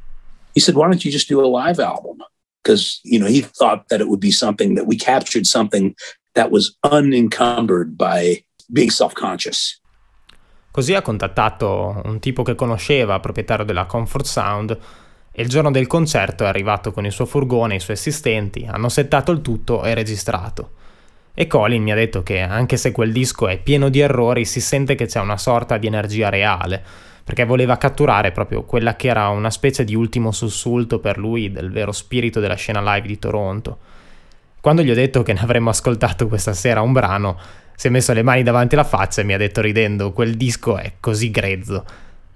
He 0.52 0.60
said, 0.60 0.76
why 0.76 0.84
don't 0.84 1.04
you 1.04 1.12
just 1.12 1.28
do 1.28 1.42
a 1.42 1.66
live 1.66 1.82
album? 1.82 2.18
Because, 2.62 3.00
you 3.02 3.18
know, 3.18 3.28
he 3.28 3.42
thought 3.42 3.88
that 3.88 4.00
it 4.00 4.06
would 4.06 4.22
be 4.22 4.32
something 4.32 4.76
that 4.76 4.86
we 4.86 4.96
captured 4.96 5.46
something 5.46 5.92
that 6.34 6.50
was 6.52 6.78
unencumbered 6.82 7.96
by 7.96 8.44
being 8.68 8.90
self-conscious. 8.90 9.82
Così 10.72 10.94
ha 10.96 11.02
contattato 11.02 12.02
un 12.06 12.20
tipo 12.20 12.44
che 12.44 12.56
conosceva, 12.56 13.20
proprietario 13.20 13.64
della 13.66 13.86
Comfort 13.86 14.26
Sound, 14.26 14.78
e 15.32 15.42
il 15.42 15.50
giorno 15.50 15.72
del 15.72 15.88
concerto 15.88 16.44
è 16.44 16.48
arrivato 16.48 16.92
con 16.92 17.06
il 17.06 17.12
suo 17.12 17.26
furgone 17.26 17.74
e 17.74 17.78
i 17.78 17.80
suoi 17.80 17.96
assistenti, 17.96 18.68
hanno 18.70 18.90
settato 18.90 19.32
il 19.32 19.42
tutto 19.42 19.84
e 19.84 19.94
registrato. 19.94 20.72
E 21.36 21.48
Colin 21.48 21.82
mi 21.82 21.92
ha 21.92 21.96
detto 21.96 22.22
che 22.22 22.42
anche 22.42 22.78
se 22.78 22.92
quel 22.92 23.12
disco 23.12 23.48
è 23.48 23.60
pieno 23.60 23.90
di 23.90 24.00
errori, 24.00 24.46
si 24.46 24.62
sente 24.62 24.96
che 24.96 25.06
c'è 25.06 25.20
una 25.20 25.38
sorta 25.38 25.78
di 25.78 25.88
energia 25.88 26.30
reale, 26.30 26.84
perché 27.24 27.46
voleva 27.46 27.78
catturare 27.78 28.32
proprio 28.32 28.64
quella 28.64 28.96
che 28.96 29.08
era 29.08 29.30
una 29.30 29.50
specie 29.50 29.84
di 29.84 29.96
ultimo 29.96 30.32
sussulto 30.32 31.00
per 31.00 31.18
lui 31.18 31.52
del 31.52 31.72
vero 31.72 31.92
spirito 31.92 32.40
della 32.40 32.56
scena 32.56 32.82
live 32.82 33.08
di 33.08 33.20
Toronto 33.20 33.78
quando 34.64 34.82
gli 34.82 34.90
ho 34.90 34.94
detto 34.94 35.24
che 35.24 35.34
ne 35.34 35.42
avremmo 35.42 35.72
ascoltato 35.72 36.30
questa 36.30 36.54
sera 36.54 36.80
un 36.80 36.94
brano, 36.94 37.38
si 37.76 37.88
è 37.88 37.90
messo 37.90 38.14
le 38.14 38.24
mani 38.24 38.44
davanti 38.44 38.76
alla 38.76 38.86
faccia 38.86 39.20
e 39.20 39.26
mi 39.26 39.34
ha 39.34 39.38
detto 39.38 39.60
ridendo, 39.60 40.14
quel 40.14 40.36
disco 40.36 40.78
è 40.78 40.94
così 41.02 41.30
grezzo. 41.32 41.84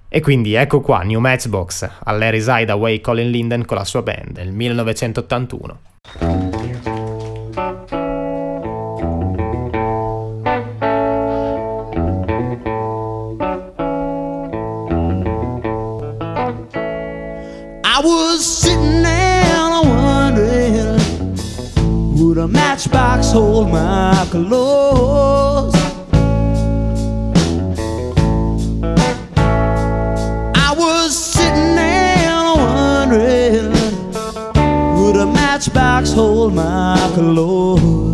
E 0.09 0.19
quindi 0.19 0.53
ecco 0.53 0.81
qua 0.81 1.03
New 1.03 1.21
Matchbox, 1.21 1.89
all'Harry's 2.03 2.47
Hideaway 2.49 2.99
Colin 2.99 3.31
Linden 3.31 3.63
con 3.63 3.77
la 3.77 3.85
sua 3.85 4.01
band 4.01 4.35
nel 4.35 4.51
1981. 4.51 6.96
just 23.27 23.35
hold 23.35 23.69
my 23.69 24.25
clothes. 24.31 25.75
I 30.55 30.73
was 30.77 31.17
sitting 31.17 31.75
there 31.75 32.55
wondering, 32.55 33.71
would 34.97 35.17
a 35.17 35.25
matchbox 35.25 36.13
hold 36.13 36.53
my 36.53 36.95
clothes? 37.15 38.06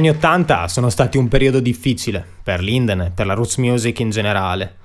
Anni 0.00 0.08
Ottanta 0.08 0.66
sono 0.66 0.88
stati 0.88 1.18
un 1.18 1.28
periodo 1.28 1.60
difficile 1.60 2.24
per 2.42 2.62
Linden 2.62 3.02
e 3.02 3.10
per 3.14 3.26
la 3.26 3.34
roots 3.34 3.58
music 3.58 4.00
in 4.00 4.08
generale. 4.08 4.76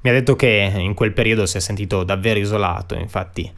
Mi 0.00 0.08
ha 0.08 0.12
detto 0.14 0.36
che 0.36 0.72
in 0.74 0.94
quel 0.94 1.12
periodo 1.12 1.44
si 1.44 1.58
è 1.58 1.60
sentito 1.60 2.02
davvero 2.02 2.38
isolato, 2.38 2.94
infatti 2.94 3.50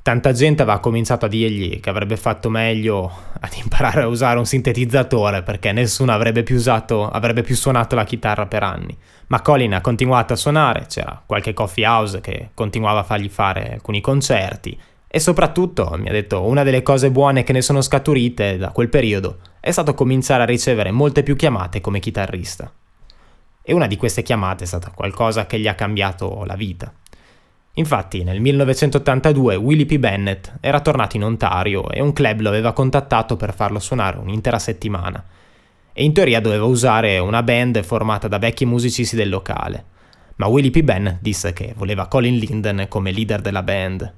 tanta 0.00 0.32
gente 0.32 0.62
aveva 0.62 0.78
cominciato 0.78 1.26
a 1.26 1.28
dirgli 1.28 1.80
che 1.80 1.90
avrebbe 1.90 2.16
fatto 2.16 2.48
meglio 2.48 3.12
ad 3.40 3.52
imparare 3.62 4.02
a 4.02 4.06
usare 4.06 4.38
un 4.38 4.46
sintetizzatore 4.46 5.42
perché 5.42 5.72
nessuno 5.72 6.12
avrebbe 6.12 6.42
più 6.42 6.56
usato, 6.56 7.10
avrebbe 7.10 7.42
più 7.42 7.54
suonato 7.54 7.94
la 7.94 8.04
chitarra 8.04 8.46
per 8.46 8.62
anni. 8.62 8.96
Ma 9.26 9.42
Colin 9.42 9.74
ha 9.74 9.82
continuato 9.82 10.32
a 10.32 10.36
suonare, 10.36 10.86
c'era 10.88 11.22
qualche 11.26 11.52
coffee 11.52 11.86
house 11.86 12.22
che 12.22 12.50
continuava 12.54 13.00
a 13.00 13.04
fargli 13.04 13.28
fare 13.28 13.74
alcuni 13.74 14.00
concerti 14.00 14.78
e 15.08 15.20
soprattutto 15.20 15.94
mi 15.98 16.08
ha 16.08 16.12
detto 16.12 16.42
una 16.42 16.62
delle 16.62 16.82
cose 16.82 17.10
buone 17.10 17.44
che 17.44 17.52
ne 17.52 17.60
sono 17.60 17.82
scaturite 17.82 18.56
da 18.56 18.70
quel 18.70 18.88
periodo 18.88 19.38
è 19.64 19.70
stato 19.70 19.94
cominciare 19.94 20.42
a 20.42 20.44
ricevere 20.44 20.90
molte 20.90 21.22
più 21.22 21.36
chiamate 21.36 21.80
come 21.80 21.98
chitarrista. 21.98 22.70
E 23.62 23.72
una 23.72 23.86
di 23.86 23.96
queste 23.96 24.22
chiamate 24.22 24.64
è 24.64 24.66
stata 24.66 24.90
qualcosa 24.90 25.46
che 25.46 25.58
gli 25.58 25.66
ha 25.66 25.74
cambiato 25.74 26.44
la 26.44 26.54
vita. 26.54 26.92
Infatti, 27.72 28.24
nel 28.24 28.42
1982 28.42 29.56
Willie 29.56 29.86
P. 29.86 29.96
Bennett 29.96 30.52
era 30.60 30.80
tornato 30.80 31.16
in 31.16 31.24
Ontario 31.24 31.88
e 31.88 32.02
un 32.02 32.12
club 32.12 32.40
lo 32.40 32.50
aveva 32.50 32.74
contattato 32.74 33.36
per 33.36 33.54
farlo 33.54 33.78
suonare 33.78 34.18
un'intera 34.18 34.58
settimana. 34.58 35.24
E 35.94 36.04
in 36.04 36.12
teoria 36.12 36.42
doveva 36.42 36.66
usare 36.66 37.16
una 37.16 37.42
band 37.42 37.82
formata 37.84 38.28
da 38.28 38.36
vecchi 38.36 38.66
musicisti 38.66 39.16
del 39.16 39.30
locale. 39.30 39.84
Ma 40.36 40.46
Willie 40.46 40.72
P. 40.72 40.82
Bennett 40.82 41.22
disse 41.22 41.54
che 41.54 41.72
voleva 41.74 42.06
Colin 42.06 42.36
Linden 42.36 42.84
come 42.90 43.12
leader 43.12 43.40
della 43.40 43.62
band. 43.62 44.12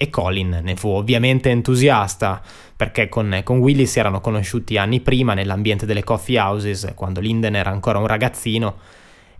E 0.00 0.10
Colin 0.10 0.60
ne 0.62 0.76
fu 0.76 0.88
ovviamente 0.90 1.50
entusiasta 1.50 2.40
perché 2.74 3.08
con, 3.08 3.40
con 3.42 3.58
Willy 3.58 3.84
si 3.84 3.98
erano 3.98 4.20
conosciuti 4.20 4.78
anni 4.78 5.00
prima 5.00 5.34
nell'ambiente 5.34 5.84
delle 5.84 6.04
coffee 6.04 6.38
houses 6.38 6.92
quando 6.94 7.18
Linden 7.18 7.56
era 7.56 7.70
ancora 7.70 7.98
un 7.98 8.06
ragazzino 8.06 8.76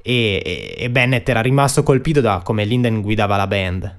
e, 0.03 0.75
e 0.77 0.91
Bennett 0.91 1.29
era 1.29 1.41
rimasto 1.41 1.83
colpito 1.83 2.21
da 2.21 2.41
come 2.43 2.65
Linden 2.65 3.01
guidava 3.01 3.37
la 3.37 3.47
band. 3.47 3.97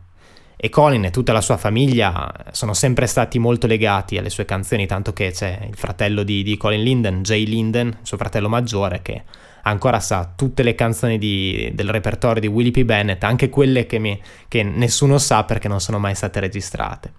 E 0.62 0.67
Colin 0.67 1.06
e 1.06 1.12
tutta 1.12 1.32
la 1.32 1.39
sua 1.39 1.56
famiglia 1.56 2.30
sono 2.52 2.74
sempre 2.74 3.06
stati 3.06 3.39
molto 3.39 3.65
legati 3.65 4.17
alle 4.17 4.30
sue 4.30 4.43
canzoni, 4.43 4.86
tanto 4.86 5.13
che 5.13 5.32
c'è 5.32 5.65
il 5.65 5.78
fratello 5.78 6.24
di, 6.24 6.43
di 6.43 6.58
Colin 6.58 6.84
Linden, 6.84 7.22
Jay 7.22 7.45
Linden, 7.45 8.00
suo 8.02 8.17
fratello 8.17 8.50
maggiore, 8.50 9.02
che 9.02 9.24
ancora 9.63 10.00
sa 10.00 10.32
tutte 10.36 10.63
le 10.63 10.76
canzoni 10.76 11.17
di, 11.17 11.72
del 11.74 11.89
repertorio 11.89 12.41
di 12.41 12.48
Willie 12.48 12.72
P. 12.72 12.84
Bennett, 12.84 13.24
anche 13.24 13.50
quelle 13.50 13.86
che, 13.86 14.00
mi, 14.00 14.19
che 14.48 14.63
nessuno 14.63 15.17
sa 15.17 15.43
perché 15.43 15.67
non 15.67 15.80
sono 15.80 16.00
mai 16.00 16.15
state 16.15 16.39
registrate. 16.39 17.12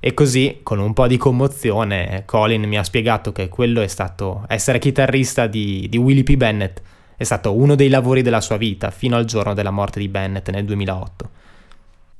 E 0.00 0.12
così, 0.12 0.60
con 0.62 0.80
un 0.80 0.92
po' 0.92 1.06
di 1.06 1.16
commozione, 1.16 2.24
Colin 2.26 2.64
mi 2.64 2.76
ha 2.76 2.84
spiegato 2.84 3.32
che 3.32 3.48
quello 3.48 3.80
è 3.80 3.86
stato 3.86 4.44
essere 4.48 4.78
chitarrista 4.78 5.46
di, 5.46 5.86
di 5.88 5.96
Willie 5.96 6.22
P. 6.24 6.36
Bennett 6.36 6.80
è 7.16 7.24
stato 7.24 7.56
uno 7.56 7.74
dei 7.74 7.88
lavori 7.88 8.22
della 8.22 8.40
sua 8.40 8.56
vita 8.56 8.90
fino 8.90 9.16
al 9.16 9.24
giorno 9.24 9.54
della 9.54 9.70
morte 9.70 10.00
di 10.00 10.08
Bennett 10.08 10.50
nel 10.50 10.64
2008. 10.64 11.30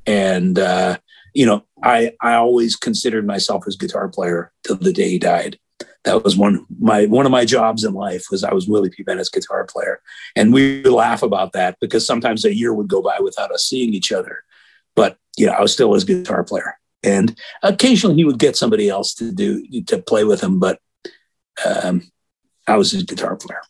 And 0.05 0.57
uh, 0.57 0.95
you 1.33 1.45
know, 1.45 1.65
I 1.83 2.13
I 2.21 2.33
always 2.33 2.77
considered 2.77 3.25
myself 3.25 3.65
as 3.67 3.75
guitar 3.75 4.09
player 4.09 4.51
till 4.61 4.77
the 4.77 4.91
day 4.91 5.11
he 5.11 5.17
died. 5.17 5.59
That 6.05 6.23
was 6.23 6.37
one 6.37 6.65
my 6.79 7.05
one 7.07 7.25
of 7.25 7.31
my 7.31 7.43
jobs 7.45 7.83
in 7.83 7.93
life 7.93 8.27
was 8.31 8.43
I 8.43 8.53
was 8.53 8.67
Willie 8.67 8.89
P. 8.89 9.03
Bennett's 9.03 9.29
guitar 9.29 9.65
player, 9.65 10.01
and 10.35 10.53
we 10.53 10.81
would 10.81 10.93
laugh 10.93 11.23
about 11.23 11.51
that 11.53 11.77
because 11.81 12.05
sometimes 12.05 12.45
a 12.45 12.55
year 12.55 12.73
would 12.73 12.87
go 12.87 13.01
by 13.01 13.17
without 13.19 13.51
us 13.51 13.65
seeing 13.65 13.93
each 13.93 14.11
other, 14.11 14.43
but 14.95 15.17
you 15.35 15.45
know 15.45 15.53
I 15.53 15.61
was 15.61 15.73
still 15.73 15.93
his 15.93 16.05
guitar 16.05 16.43
player, 16.43 16.77
and 17.03 17.35
occasionally 17.63 18.15
he 18.15 18.23
would 18.23 18.39
get 18.39 18.55
somebody 18.55 18.87
else 18.87 19.13
to 19.15 19.31
do 19.31 19.65
to 19.87 19.97
play 19.97 20.23
with 20.23 20.41
him, 20.41 20.59
but 20.59 20.79
um, 21.65 22.01
I 22.67 22.77
was 22.77 22.91
his 22.91 23.03
guitar 23.03 23.35
player. 23.35 23.61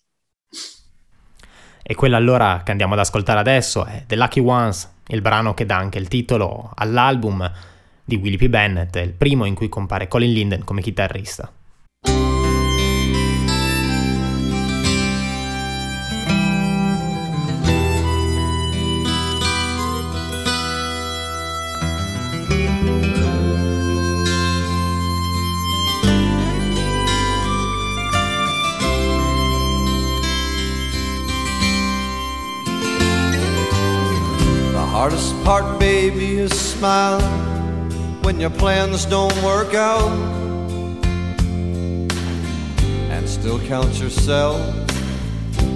E 1.87 1.93
quella 1.93 2.17
allora 2.17 2.63
che 2.65 2.71
andiamo 2.71 2.93
ad 2.93 2.99
ascoltare 2.99 3.39
adesso 3.39 3.85
è 3.85 4.05
The 4.07 4.15
Lucky 4.15 4.39
Ones, 4.39 4.89
il 5.07 5.21
brano 5.21 5.53
che 5.53 5.67
dà 5.67 5.77
anche 5.77 5.99
il 5.99 6.07
titolo 6.07 6.71
all'album 6.73 7.49
di 8.03 8.15
Willie 8.15 8.37
P. 8.37 8.47
Bennett, 8.47 8.95
il 8.95 9.13
primo 9.13 9.45
in 9.45 9.53
cui 9.53 9.69
compare 9.69 10.07
Colin 10.07 10.33
Linden 10.33 10.63
come 10.63 10.81
chitarrista. 10.81 11.51
Hardest 34.97 35.36
part, 35.43 35.77
baby, 35.77 36.38
is 36.38 36.58
smiling 36.58 37.21
when 38.23 38.39
your 38.39 38.49
plans 38.49 39.03
don't 39.05 39.36
work 39.43 39.73
out 39.73 40.10
and 43.12 43.27
still 43.27 43.60
count 43.67 43.99
yourself 43.99 44.58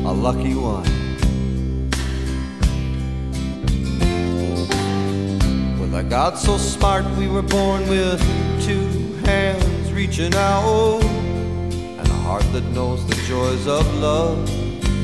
a 0.05 0.13
lucky 0.13 0.55
one. 0.55 0.85
With 5.81 5.93
a 5.95 6.03
God 6.09 6.37
so 6.37 6.57
smart, 6.57 7.03
we 7.17 7.27
were 7.27 7.41
born 7.41 7.89
with 7.89 8.21
two 8.63 8.87
hands 9.25 9.91
reaching 9.91 10.33
out 10.33 11.03
and 11.03 12.07
a 12.07 12.19
heart 12.23 12.45
that 12.53 12.63
knows 12.73 13.05
the 13.05 13.15
joys 13.27 13.67
of 13.67 13.85
love, 13.95 14.47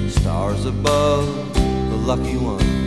stars 0.09 0.65
above, 0.65 1.53
the 1.53 1.97
lucky 1.97 2.37
one. 2.37 2.84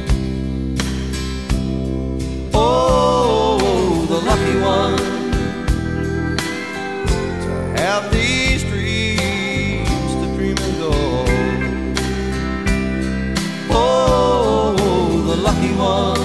Oh, 2.61 4.07
the 4.09 4.21
lucky 4.31 4.57
one 4.59 4.97
to 7.45 7.51
have 7.81 8.11
these 8.11 8.65
dreams 8.65 10.11
to 10.21 10.27
dream 10.37 10.59
and 10.67 10.75
go. 10.85 10.93
Oh, 13.71 14.75
the 15.31 15.37
lucky 15.37 15.73
one 15.75 16.18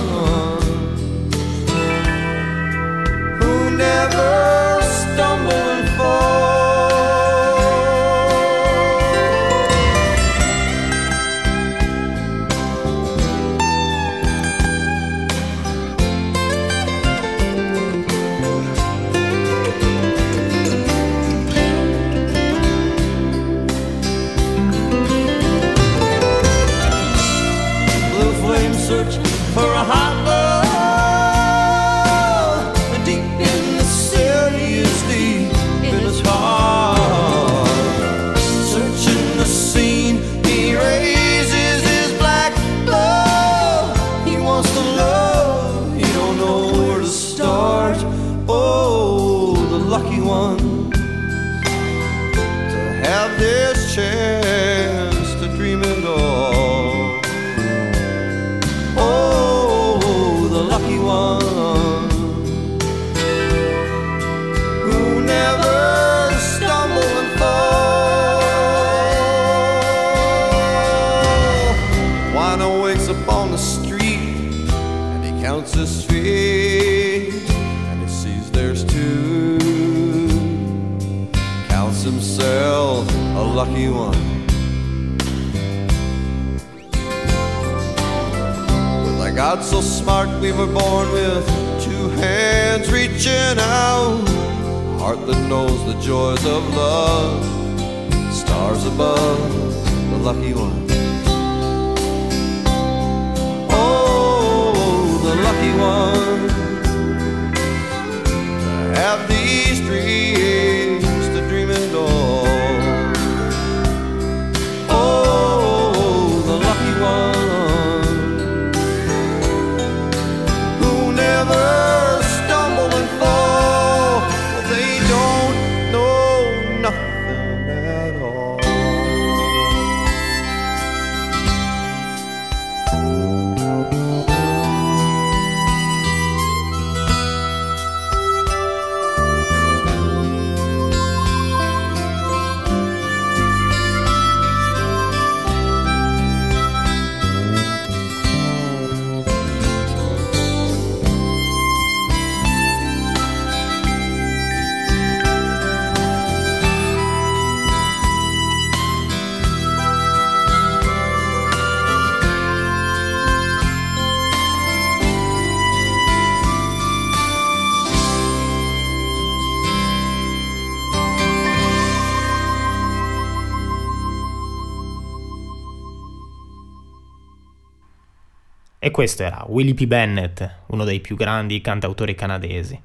questo 179.03 179.23
era 179.23 179.43
Willie 179.49 179.73
P. 179.73 179.85
Bennett, 179.85 180.41
uno 180.67 180.85
dei 180.85 181.01
più 181.01 181.17
grandi 181.17 181.59
cantautori 181.59 182.15
canadesi. 182.15 182.79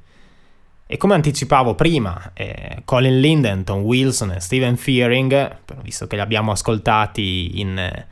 E 0.85 0.97
come 0.97 1.15
anticipavo 1.15 1.77
prima, 1.77 2.33
eh, 2.35 2.83
Colin 2.85 3.21
Linden, 3.21 3.63
Tom 3.63 3.83
Wilson 3.83 4.33
e 4.33 4.41
Steven 4.41 4.77
Fearing, 4.77 5.59
visto 5.81 6.09
che 6.09 6.17
li 6.17 6.21
abbiamo 6.21 6.51
ascoltati 6.51 7.61
in, 7.61 8.05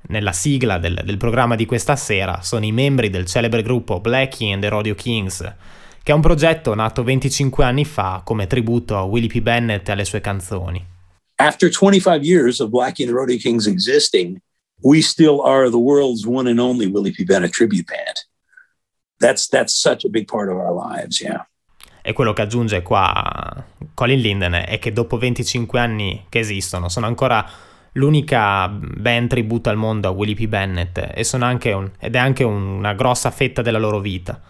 nella 0.00 0.32
sigla 0.32 0.78
del, 0.78 1.02
del, 1.04 1.18
programma 1.18 1.54
di 1.54 1.66
questa 1.66 1.94
sera, 1.94 2.40
sono 2.40 2.64
i 2.64 2.72
membri 2.72 3.10
del 3.10 3.26
celebre 3.26 3.60
gruppo 3.60 4.00
Blackie 4.00 4.50
and 4.50 4.62
the 4.62 4.70
Rodeo 4.70 4.94
Kings, 4.94 5.40
che 6.02 6.10
è 6.10 6.14
un 6.14 6.22
progetto 6.22 6.74
nato 6.74 7.04
25 7.04 7.64
anni 7.64 7.84
fa 7.84 8.22
come 8.24 8.46
tributo 8.46 8.96
a 8.96 9.02
Willie 9.02 9.28
P. 9.28 9.42
Bennett 9.42 9.86
e 9.86 9.92
alle 9.92 10.06
sue 10.06 10.22
canzoni. 10.22 10.82
After 11.34 11.68
25 11.68 12.26
years 12.26 12.60
of 12.60 12.70
Blackie 12.70 13.04
and 13.04 13.12
the 13.12 13.20
Rodeo 13.20 13.36
Kings 13.36 13.66
existing, 13.66 14.40
we 14.82 15.00
still 15.00 15.40
are 15.42 15.70
the 15.70 15.78
world's 15.78 16.26
one 16.26 16.48
and 16.48 16.58
only 16.58 16.86
Willie 16.86 17.12
P. 17.12 17.24
Bennett 17.24 17.52
tribute 17.52 17.86
band. 17.86 18.26
That's 19.18 19.48
that's 19.48 19.74
such 19.74 20.04
a 20.04 20.08
big 20.08 20.26
part 20.26 20.50
of 20.50 20.56
our 20.56 20.72
lives, 20.72 21.20
yeah. 21.20 21.46
E 22.04 22.12
quello 22.12 22.32
che 22.32 22.42
aggiunge 22.42 22.82
qua 22.82 23.64
Colin 23.94 24.18
Linden 24.18 24.64
è 24.66 24.78
che 24.80 24.92
dopo 24.92 25.18
25 25.18 25.78
anni 25.78 26.26
che 26.28 26.40
esistono 26.40 26.88
sono 26.88 27.06
ancora 27.06 27.48
l'unica 27.92 28.68
band 28.68 29.28
tributo 29.28 29.68
al 29.68 29.76
mondo 29.76 30.08
a 30.08 30.10
Willie 30.10 30.34
P. 30.34 30.46
Bennett 30.48 30.98
e 30.98 31.24
un, 31.72 31.90
ed 32.00 32.16
è 32.16 32.18
anche 32.18 32.42
una 32.42 32.94
grossa 32.94 33.30
fetta 33.30 33.62
della 33.62 33.78
loro 33.78 34.00
vita. 34.00 34.40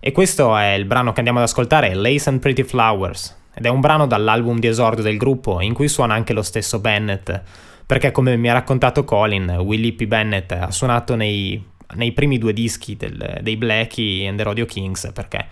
E 0.00 0.12
questo 0.12 0.56
è 0.56 0.72
il 0.72 0.84
brano 0.84 1.12
che 1.12 1.18
andiamo 1.18 1.38
ad 1.40 1.44
ascoltare, 1.44 1.94
Lace 1.94 2.28
and 2.28 2.40
Pretty 2.40 2.64
Flowers, 2.64 3.36
ed 3.54 3.66
è 3.66 3.68
un 3.68 3.80
brano 3.80 4.06
dall'album 4.06 4.58
di 4.58 4.66
esordio 4.66 5.02
del 5.02 5.16
gruppo 5.16 5.60
in 5.60 5.74
cui 5.74 5.88
suona 5.88 6.14
anche 6.14 6.32
lo 6.32 6.42
stesso 6.42 6.80
Bennett 6.80 7.42
perché 7.88 8.10
come 8.10 8.36
mi 8.36 8.50
ha 8.50 8.52
raccontato 8.52 9.02
Colin, 9.02 9.48
Willie 9.60 9.94
P. 9.94 10.04
Bennett 10.04 10.52
ha 10.52 10.70
suonato 10.70 11.14
nei, 11.14 11.64
nei 11.94 12.12
primi 12.12 12.36
due 12.36 12.52
dischi 12.52 12.98
del, 12.98 13.38
dei 13.40 13.56
Blackie 13.56 14.28
and 14.28 14.36
the 14.36 14.42
Rodeo 14.42 14.66
Kings 14.66 15.10
perché 15.14 15.46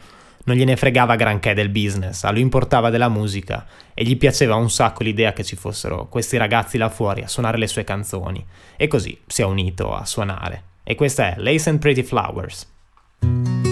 non 0.45 0.55
gliene 0.55 0.77
fregava 0.77 1.17
granché 1.17 1.55
del 1.55 1.71
business, 1.71 2.25
a 2.25 2.31
lui 2.31 2.43
importava 2.43 2.91
della 2.91 3.09
musica 3.09 3.65
e 3.95 4.05
gli 4.05 4.19
piaceva 4.19 4.55
un 4.55 4.69
sacco 4.69 5.03
l'idea 5.03 5.33
che 5.33 5.45
ci 5.45 5.57
fossero 5.57 6.09
questi 6.11 6.37
ragazzi 6.37 6.77
là 6.77 6.91
fuori 6.91 7.23
a 7.23 7.27
suonare 7.27 7.57
le 7.57 7.69
sue 7.69 7.85
canzoni 7.85 8.45
e 8.77 8.87
così 8.87 9.19
si 9.27 9.41
è 9.41 9.45
unito 9.47 9.95
a 9.95 10.05
suonare. 10.05 10.63
E 10.85 10.95
questa 10.95 11.35
è 11.35 11.37
Lace 11.39 11.71
and 11.71 11.79
Pretty 11.79 12.03
Flowers. 12.03 13.66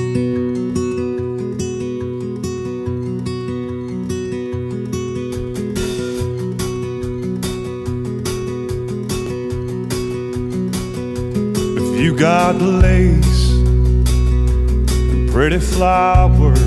You 12.14 12.20
got 12.20 12.55
lace 12.62 13.50
and 13.50 15.29
pretty 15.33 15.59
flowers 15.59 16.61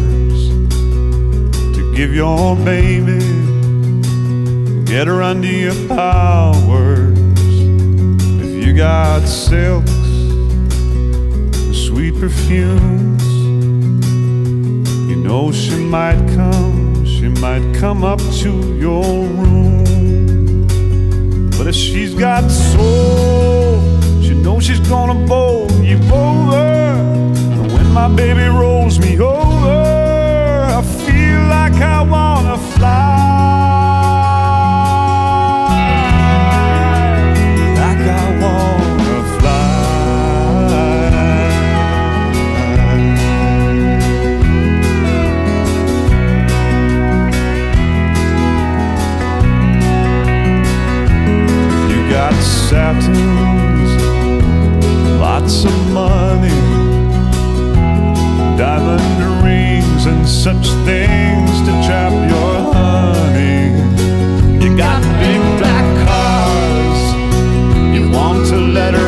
to 1.73 1.93
give 1.95 2.13
your 2.13 2.57
baby. 2.57 3.19
Get 4.83 5.07
her 5.07 5.21
under 5.21 5.47
your 5.47 5.87
powers. 5.87 7.17
If 8.43 8.65
you 8.65 8.73
got 8.75 9.21
silks 9.21 9.89
and 9.89 11.73
sweet 11.73 12.15
perfumes, 12.19 13.23
you 15.09 15.15
know 15.15 15.53
she 15.53 15.77
might 15.77 16.19
come, 16.35 17.05
she 17.05 17.29
might 17.29 17.73
come 17.73 18.03
up 18.03 18.19
to 18.41 18.75
your 18.77 19.23
room. 19.23 19.85
But 21.51 21.67
if 21.67 21.75
she's 21.75 22.13
got 22.13 22.51
soul, 22.51 23.66
know 24.35 24.59
she's 24.59 24.79
gonna 24.79 25.13
bowl 25.27 25.69
you 25.83 25.97
over. 26.11 26.55
And 26.55 27.71
when 27.71 27.91
my 27.91 28.07
baby 28.07 28.47
rolls 28.47 28.99
me 28.99 29.19
over, 29.19 29.81
I 30.79 30.81
feel 31.05 31.41
like 31.47 31.73
I 31.81 32.01
wanna 32.01 32.57
fly. 32.57 33.17
Like 37.81 38.05
I 38.21 38.25
wanna 38.43 39.19
fly. 39.39 39.67
You 51.91 51.99
got 52.09 52.33
satins 52.43 53.26
lots 55.47 55.63
of 55.63 55.93
money, 55.93 56.49
diamond 58.57 59.45
rings, 59.45 60.05
and 60.05 60.27
such 60.27 60.67
things 60.83 61.51
to 61.61 61.71
trap 61.87 62.11
your 62.29 62.73
honey. 62.73 63.71
You 64.61 64.75
got 64.75 65.01
big 65.21 65.41
black 65.57 65.87
cars, 66.05 67.01
you 67.95 68.11
want 68.11 68.45
to 68.47 68.57
let 68.57 68.93
her 68.93 69.06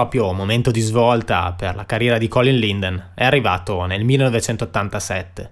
proprio 0.00 0.32
momento 0.32 0.70
di 0.70 0.80
svolta 0.80 1.52
per 1.52 1.74
la 1.74 1.84
carriera 1.84 2.16
di 2.16 2.26
Colin 2.26 2.56
Linden 2.56 3.10
è 3.14 3.22
arrivato 3.22 3.84
nel 3.84 4.02
1987. 4.02 5.50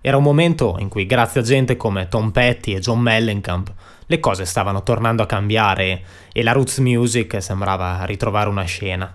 Era 0.00 0.16
un 0.16 0.22
momento 0.22 0.76
in 0.78 0.88
cui, 0.88 1.06
grazie 1.06 1.40
a 1.40 1.44
gente 1.44 1.76
come 1.76 2.06
Tom 2.06 2.30
Petty 2.30 2.72
e 2.72 2.78
John 2.78 3.00
Mellencamp, 3.00 3.72
le 4.06 4.20
cose 4.20 4.44
stavano 4.44 4.84
tornando 4.84 5.24
a 5.24 5.26
cambiare 5.26 6.02
e 6.32 6.44
la 6.44 6.52
roots 6.52 6.78
music 6.78 7.42
sembrava 7.42 8.04
ritrovare 8.04 8.48
una 8.48 8.62
scena. 8.62 9.12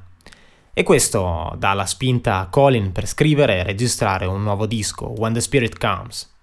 E 0.73 0.83
questo 0.83 1.55
dà 1.57 1.71
la 1.71 1.85
spinta 1.85 2.39
a 2.39 2.47
Colin 2.47 2.91
per 2.91 3.07
scrivere 3.07 3.59
e 3.59 3.63
registrare 3.63 4.25
un 4.25 4.43
nuovo 4.43 4.65
disco, 4.65 5.13
When 5.17 5.31
the 5.31 5.39
Spirit 5.39 5.77
Comes. 5.77 6.35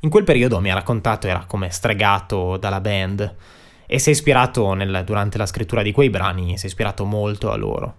In 0.00 0.08
quel 0.08 0.22
periodo 0.22 0.60
mi 0.60 0.70
ha 0.70 0.74
raccontato 0.74 1.26
era 1.26 1.46
come 1.48 1.70
stregato 1.70 2.58
dalla 2.58 2.80
band 2.80 3.34
e 3.86 3.98
si 3.98 4.08
è 4.08 4.12
ispirato 4.12 4.72
nel, 4.74 5.02
durante 5.04 5.38
la 5.38 5.46
scrittura 5.46 5.82
di 5.82 5.92
quei 5.92 6.10
brani, 6.10 6.58
si 6.58 6.64
è 6.64 6.68
ispirato 6.68 7.04
molto 7.04 7.50
a 7.50 7.56
loro. 7.56 7.94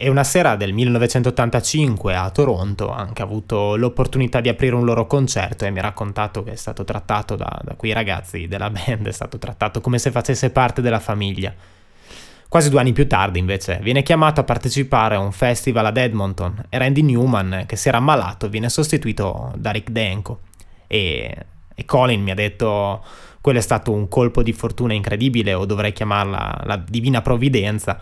E 0.00 0.08
una 0.08 0.22
sera 0.22 0.54
del 0.54 0.72
1985 0.72 2.14
a 2.14 2.30
Toronto 2.30 2.92
ha 2.92 2.98
anche 2.98 3.20
avuto 3.20 3.74
l'opportunità 3.74 4.40
di 4.40 4.48
aprire 4.48 4.76
un 4.76 4.84
loro 4.84 5.08
concerto 5.08 5.64
e 5.64 5.70
mi 5.70 5.80
ha 5.80 5.82
raccontato 5.82 6.44
che 6.44 6.52
è 6.52 6.54
stato 6.54 6.84
trattato 6.84 7.34
da, 7.34 7.60
da 7.64 7.74
quei 7.74 7.92
ragazzi 7.92 8.46
della 8.46 8.70
band, 8.70 9.08
è 9.08 9.12
stato 9.12 9.38
trattato 9.38 9.80
come 9.80 9.98
se 9.98 10.12
facesse 10.12 10.50
parte 10.50 10.82
della 10.82 11.00
famiglia. 11.00 11.52
Quasi 12.48 12.70
due 12.70 12.78
anni 12.78 12.92
più 12.92 13.08
tardi, 13.08 13.40
invece, 13.40 13.80
viene 13.82 14.04
chiamato 14.04 14.40
a 14.40 14.44
partecipare 14.44 15.16
a 15.16 15.18
un 15.18 15.32
festival 15.32 15.86
ad 15.86 15.96
Edmonton 15.96 16.66
e 16.68 16.78
Randy 16.78 17.02
Newman, 17.02 17.64
che 17.66 17.74
si 17.74 17.88
era 17.88 17.98
ammalato, 17.98 18.48
viene 18.48 18.70
sostituito 18.70 19.52
da 19.56 19.72
Rick 19.72 19.90
Denko. 19.90 20.42
E, 20.86 21.36
e 21.74 21.84
Colin 21.84 22.22
mi 22.22 22.30
ha 22.30 22.34
detto 22.34 23.04
quello 23.48 23.62
è 23.62 23.66
stato 23.66 23.92
un 23.92 24.08
colpo 24.08 24.42
di 24.42 24.52
fortuna 24.52 24.92
incredibile 24.92 25.54
o 25.54 25.64
dovrei 25.64 25.94
chiamarla 25.94 26.64
la 26.66 26.76
divina 26.76 27.22
provvidenza 27.22 27.98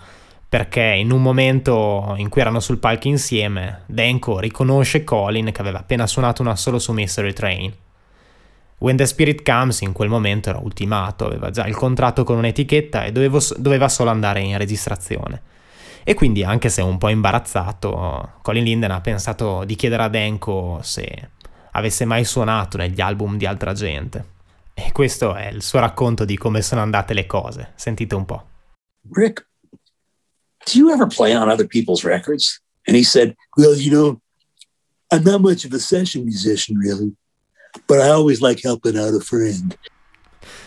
perché 0.48 0.80
in 0.80 1.12
un 1.12 1.22
momento 1.22 2.14
in 2.16 2.28
cui 2.28 2.40
erano 2.40 2.58
sul 2.58 2.78
palco 2.78 3.06
insieme 3.06 3.82
Denko 3.86 4.40
riconosce 4.40 5.04
Colin 5.04 5.52
che 5.52 5.60
aveva 5.60 5.78
appena 5.78 6.04
suonato 6.08 6.42
una 6.42 6.56
solo 6.56 6.80
su 6.80 6.90
Mystery 6.92 7.32
Train. 7.32 7.72
When 8.78 8.96
the 8.96 9.06
Spirit 9.06 9.48
Comes 9.48 9.82
in 9.82 9.92
quel 9.92 10.08
momento 10.08 10.48
era 10.48 10.58
ultimato, 10.58 11.26
aveva 11.26 11.50
già 11.50 11.64
il 11.66 11.76
contratto 11.76 12.24
con 12.24 12.38
un'etichetta 12.38 13.04
e 13.04 13.12
dovevo, 13.12 13.38
doveva 13.56 13.88
solo 13.88 14.10
andare 14.10 14.40
in 14.40 14.58
registrazione. 14.58 15.42
E 16.02 16.14
quindi 16.14 16.42
anche 16.42 16.70
se 16.70 16.82
un 16.82 16.98
po' 16.98 17.08
imbarazzato, 17.08 18.30
Colin 18.42 18.64
Linden 18.64 18.90
ha 18.90 19.00
pensato 19.00 19.62
di 19.62 19.76
chiedere 19.76 20.02
a 20.02 20.08
Denko 20.08 20.80
se 20.82 21.30
avesse 21.70 22.04
mai 22.04 22.24
suonato 22.24 22.78
negli 22.78 23.00
album 23.00 23.36
di 23.36 23.46
altra 23.46 23.72
gente. 23.72 24.34
E 24.78 24.92
questo 24.92 25.34
è 25.34 25.48
il 25.48 25.62
suo 25.62 25.80
racconto 25.80 26.26
di 26.26 26.36
come 26.36 26.60
sono 26.60 26.82
andate 26.82 27.14
le 27.14 27.24
cose. 27.24 27.72
Sentite 27.76 28.14
un 28.14 28.26
po'. 28.26 28.46
Rick, 29.12 29.48
do 29.70 30.78
you 30.78 30.90
ever 30.90 31.06
play 31.06 31.34
on 31.34 31.48
other 31.48 31.66
people's 31.66 32.04
records? 32.04 32.62
And 32.86 32.94
he 32.94 33.02
said, 33.02 33.34
Well, 33.56 33.74
you 33.74 33.90
know, 33.90 34.20
I'm 35.10 35.22
not 35.22 35.40
much 35.40 35.64
of 35.64 35.72
a 35.72 35.78
session 35.78 36.24
musician, 36.24 36.76
really, 36.76 37.14
but 37.86 37.98
I 37.98 38.10
always 38.10 38.40
like 38.40 38.60
helping 38.62 38.98
out 38.98 39.14
a 39.14 39.20
friend. 39.20 39.78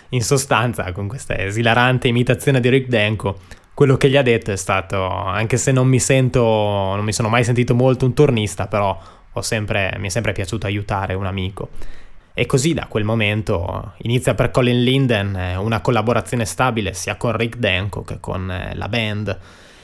In 0.09 0.23
sostanza, 0.23 0.91
con 0.91 1.07
questa 1.07 1.37
esilarante 1.37 2.07
imitazione 2.07 2.59
di 2.59 2.69
Rick 2.69 2.87
Denko, 2.87 3.39
quello 3.75 3.95
che 3.95 4.09
gli 4.09 4.17
ha 4.17 4.23
detto 4.23 4.51
è 4.51 4.55
stato, 4.55 5.07
anche 5.07 5.57
se 5.57 5.71
non 5.71 5.87
mi 5.87 5.99
sento, 5.99 6.41
non 6.41 7.03
mi 7.03 7.13
sono 7.13 7.29
mai 7.29 7.43
sentito 7.43 7.75
molto 7.75 8.05
un 8.05 8.13
tornista, 8.13 8.67
però 8.67 8.99
sempre, 9.39 9.95
mi 9.99 10.07
è 10.07 10.09
sempre 10.09 10.31
piaciuto 10.31 10.65
aiutare 10.65 11.13
un 11.13 11.27
amico. 11.27 11.69
E 12.39 12.45
così 12.45 12.73
da 12.73 12.85
quel 12.87 13.03
momento 13.03 13.95
inizia 14.03 14.33
per 14.33 14.49
Colin 14.49 14.81
Linden 14.81 15.35
eh, 15.35 15.55
una 15.57 15.81
collaborazione 15.81 16.45
stabile 16.45 16.93
sia 16.93 17.17
con 17.17 17.35
Rick 17.35 17.57
Denko 17.57 18.03
che 18.03 18.21
con 18.21 18.49
eh, 18.49 18.73
la 18.75 18.87
band. 18.87 19.37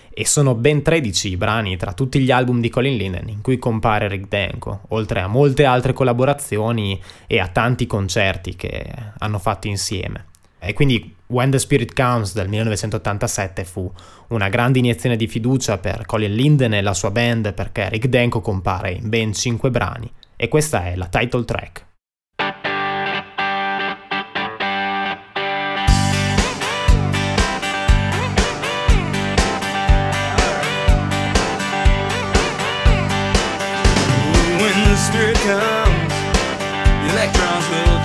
E 0.09 0.25
sono 0.25 0.55
ben 0.55 0.81
13 0.81 1.31
i 1.31 1.35
brani 1.35 1.75
tra 1.75 1.91
tutti 1.91 2.17
gli 2.17 2.31
album 2.31 2.61
di 2.61 2.69
Colin 2.69 2.95
Linden 2.95 3.27
in 3.27 3.41
cui 3.41 3.59
compare 3.59 4.07
Rick 4.07 4.29
Denko, 4.29 4.83
oltre 4.91 5.19
a 5.19 5.27
molte 5.27 5.65
altre 5.65 5.91
collaborazioni 5.91 6.97
e 7.27 7.39
a 7.39 7.49
tanti 7.49 7.87
concerti 7.87 8.55
che 8.55 8.89
hanno 9.17 9.37
fatto 9.37 9.67
insieme. 9.67 10.27
E 10.57 10.71
quindi 10.71 11.13
When 11.27 11.51
the 11.51 11.59
Spirit 11.59 11.93
Comes 11.93 12.33
del 12.33 12.47
1987 12.47 13.65
fu 13.65 13.91
una 14.29 14.47
grande 14.47 14.79
iniezione 14.79 15.17
di 15.17 15.27
fiducia 15.27 15.77
per 15.77 16.05
Colin 16.05 16.33
Linden 16.33 16.73
e 16.73 16.81
la 16.81 16.93
sua 16.93 17.11
band 17.11 17.53
perché 17.53 17.89
Rick 17.89 18.07
Denko 18.07 18.39
compare 18.39 18.91
in 18.91 19.09
ben 19.09 19.33
5 19.33 19.69
brani 19.69 20.09
e 20.37 20.47
questa 20.47 20.85
è 20.85 20.95
la 20.95 21.07
title 21.07 21.43
track. 21.43 21.85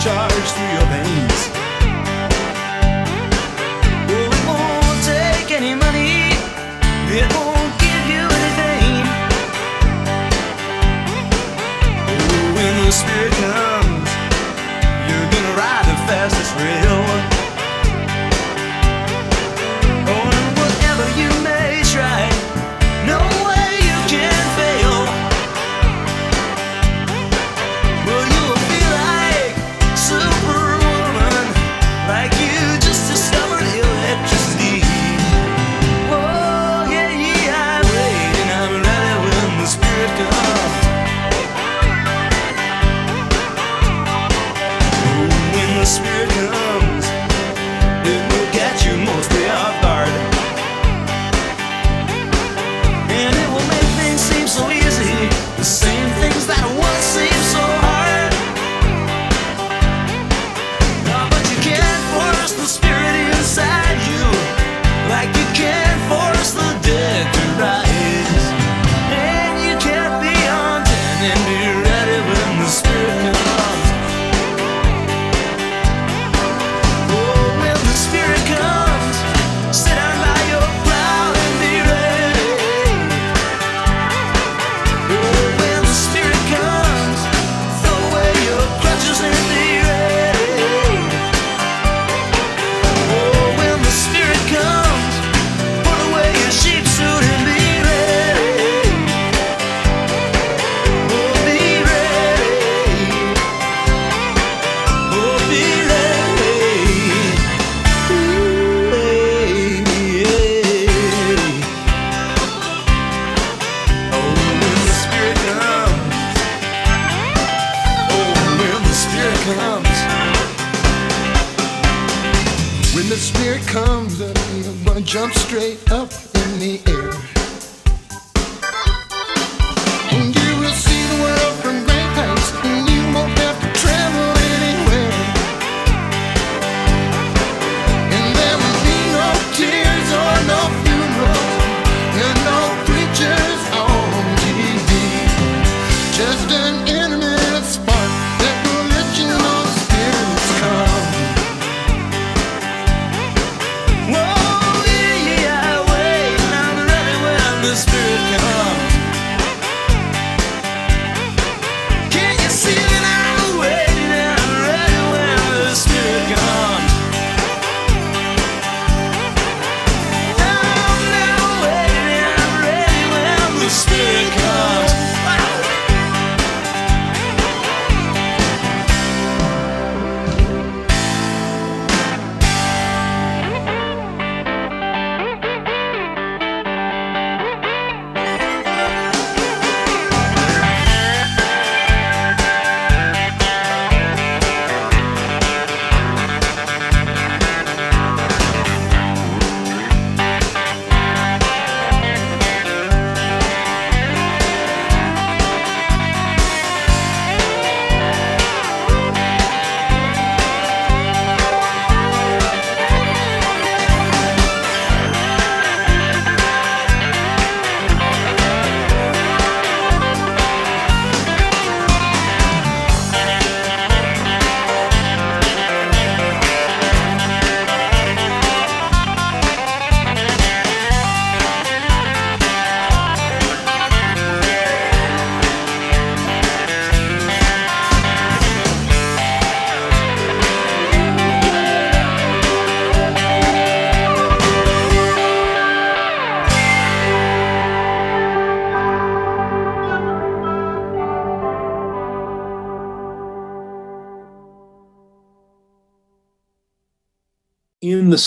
charge 0.01 0.51
through 0.53 0.73
your 0.73 0.87
veins. 0.87 1.30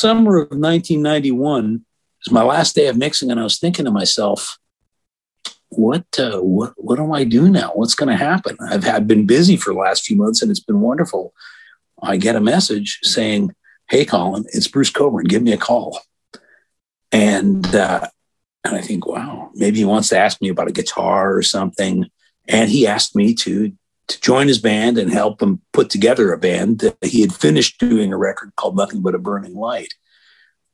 Summer 0.04 0.38
of 0.38 0.50
1991, 0.50 1.76
it 1.76 1.82
was 2.26 2.34
my 2.34 2.44
last 2.44 2.76
day 2.76 2.88
of 2.88 2.98
mixing, 2.98 3.32
and 3.32 3.40
I 3.40 3.44
was 3.44 3.58
thinking 3.58 3.86
to 3.86 3.92
myself, 3.92 4.58
what 5.70 6.06
uh, 6.20 6.40
what 6.40 6.74
what 6.76 6.98
do 6.98 7.14
I 7.14 7.24
do 7.24 7.50
now? 7.50 7.72
What's 7.74 7.96
going 7.96 8.10
to 8.10 8.26
happen? 8.32 8.58
I've 8.70 8.84
had 8.84 9.08
been 9.08 9.26
busy 9.26 9.56
for 9.56 9.74
the 9.74 9.80
last 9.80 10.04
few 10.06 10.18
months, 10.18 10.42
and 10.42 10.52
it's 10.52 10.60
been 10.60 10.82
wonderful. 10.82 11.34
I 12.02 12.18
get 12.18 12.36
a 12.36 12.42
message 12.42 13.00
saying, 13.02 13.56
"Hey, 13.90 14.04
Colin, 14.06 14.44
it's 14.54 14.68
Bruce 14.68 14.92
Coburn. 14.92 15.24
Give 15.24 15.42
me 15.42 15.54
a 15.54 15.58
call." 15.58 16.00
And 17.14 17.66
uh, 17.74 18.08
and 18.66 18.76
I 18.76 18.82
think, 18.82 19.08
wow, 19.08 19.52
maybe 19.56 19.78
he 19.78 19.86
wants 19.86 20.10
to 20.10 20.18
ask 20.18 20.42
me 20.42 20.50
about 20.50 20.70
a 20.70 20.74
guitar 20.74 21.36
or 21.36 21.42
something. 21.42 22.10
And 22.48 22.70
he 22.70 22.86
asked 22.86 23.16
me 23.16 23.34
to 23.36 23.72
to 24.08 24.20
join 24.22 24.48
his 24.48 24.60
band 24.60 24.98
and 24.98 25.12
help 25.12 25.42
him 25.42 25.62
put 25.72 25.90
together 25.90 26.32
a 26.32 26.38
band. 26.38 26.94
He 27.02 27.22
had 27.22 27.34
finished 27.34 27.80
doing 27.80 28.12
a 28.12 28.18
record 28.18 28.52
called 28.56 28.76
Nothing 28.76 29.02
But 29.02 29.16
a 29.16 29.20
Burning 29.20 29.56
Light. 29.56 29.94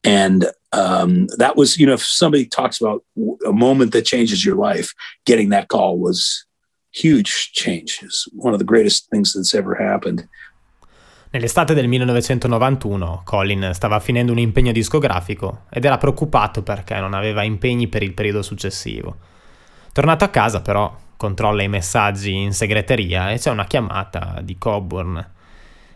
And 0.03 0.51
um, 0.71 1.27
that 1.37 1.55
was, 1.55 1.77
you 1.77 1.85
know, 1.85 1.93
if 1.93 2.03
somebody 2.03 2.45
talks 2.45 2.79
about 2.79 3.03
a 3.45 3.51
moment 3.51 3.91
that 3.91 4.05
changes 4.05 4.45
your 4.45 4.55
life, 4.55 4.93
getting 5.25 5.49
that 5.49 5.67
call 5.67 5.99
was 5.99 6.45
huge 6.91 7.51
change. 7.53 7.99
It's 8.01 8.27
one 8.33 8.53
of 8.53 8.59
the 8.59 8.65
greatest 8.65 9.09
things 9.09 9.33
that's 9.33 9.53
ever 9.53 9.75
happened. 9.75 10.27
Nell'estate 11.31 11.75
del 11.75 11.87
1991 11.87 13.21
Colin 13.23 13.69
stava 13.73 13.99
finendo 13.99 14.31
un 14.31 14.39
impegno 14.39 14.71
discografico 14.71 15.65
ed 15.69 15.85
era 15.85 15.99
preoccupato 15.99 16.63
perché 16.63 16.99
non 16.99 17.13
aveva 17.13 17.43
impegni 17.43 17.87
per 17.87 18.01
il 18.01 18.15
periodo 18.15 18.41
successivo. 18.41 19.15
Tornato 19.93 20.23
a 20.23 20.29
casa 20.29 20.61
però 20.61 20.91
controlla 21.19 21.63
i 21.63 21.67
messaggi 21.67 22.33
in 22.33 22.53
segreteria 22.53 23.31
e 23.31 23.39
c'è 23.39 23.51
una 23.51 23.65
chiamata 23.65 24.39
di 24.41 24.57
Coburn. 24.57 25.31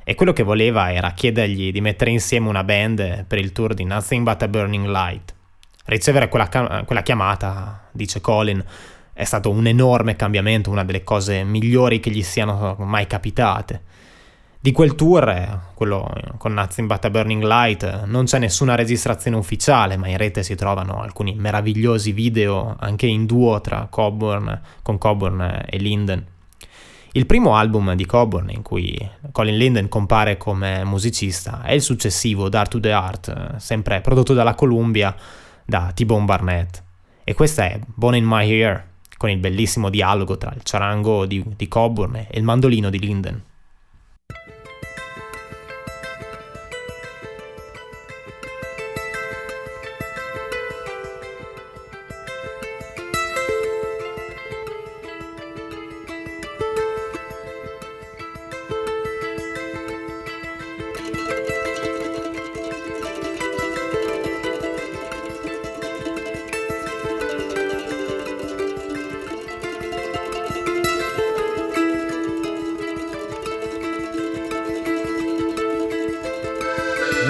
E 0.04 0.16
quello 0.16 0.34
che 0.34 0.44
voleva 0.44 0.92
era 0.92 1.12
chiedergli 1.12 1.72
di 1.72 1.80
mettere 1.80 2.12
insieme 2.12 2.50
una 2.50 2.66
band 2.66 3.24
per 3.24 3.40
il 3.40 3.54
tour 3.54 3.74
di 3.74 3.86
Nothing 3.86 4.26
But 4.26 4.42
a 4.42 4.50
Burning 4.50 4.86
Light. 4.86 5.34
Ricevere 5.86 6.28
quella, 6.28 6.50
quella 6.86 7.02
chiamata, 7.04 7.88
dice 7.94 8.20
Colin, 8.20 8.62
è 9.14 9.24
stato 9.24 9.50
un 9.50 9.66
enorme 9.66 10.18
cambiamento, 10.18 10.70
una 10.70 10.84
delle 10.84 11.06
cose 11.06 11.46
migliori 11.46 12.02
che 12.02 12.10
gli 12.10 12.22
siano 12.22 12.76
mai 12.80 13.08
capitate. 13.08 13.82
Di 14.64 14.72
quel 14.72 14.96
tour, 14.96 15.74
quello 15.74 16.10
con 16.38 16.54
Nothing 16.54 16.88
But 16.88 17.04
a 17.04 17.10
Burning 17.10 17.44
Light, 17.44 18.06
non 18.06 18.24
c'è 18.24 18.40
nessuna 18.40 18.76
registrazione 18.76 19.36
ufficiale, 19.36 19.98
ma 19.98 20.08
in 20.08 20.16
rete 20.16 20.42
si 20.42 20.56
trovano 20.56 21.02
alcuni 21.02 21.36
meravigliosi 21.36 22.14
video 22.14 22.74
anche 22.80 23.06
in 23.06 23.26
duo 23.26 23.60
tra 23.60 23.88
Coburn, 23.90 24.62
con 24.82 24.98
Coburn 24.98 25.66
e 25.70 25.78
Linden. 25.80 26.26
Il 27.12 27.26
primo 27.26 27.58
album 27.58 27.94
di 27.96 28.06
Coburn 28.06 28.52
in 28.52 28.62
cui 28.62 28.98
Colin 29.34 29.58
Linden 29.58 29.90
compare 29.90 30.38
come 30.38 30.86
musicista 30.86 31.62
è 31.64 31.74
il 31.74 31.82
successivo 31.82 32.48
Dart 32.48 32.72
to 32.72 32.80
the 32.80 32.94
Art, 32.94 33.58
sempre 33.58 34.00
prodotto 34.00 34.34
dalla 34.34 34.56
Columbia 34.56 35.14
da 35.66 35.92
T-Bone 35.94 36.24
Barnett. 36.24 36.82
E 37.26 37.34
questa 37.34 37.66
è 37.66 37.82
Bone 37.86 38.16
in 38.16 38.26
My 38.26 38.50
Ear, 38.50 38.82
con 39.18 39.30
il 39.30 39.40
bellissimo 39.40 39.90
dialogo 39.90 40.38
tra 40.38 40.54
il 40.56 40.62
charango 40.64 41.26
di, 41.26 41.44
di 41.54 41.68
Coburn 41.68 42.16
e 42.16 42.30
il 42.32 42.44
mandolino 42.44 42.90
di 42.90 43.00
Linden. 43.00 43.44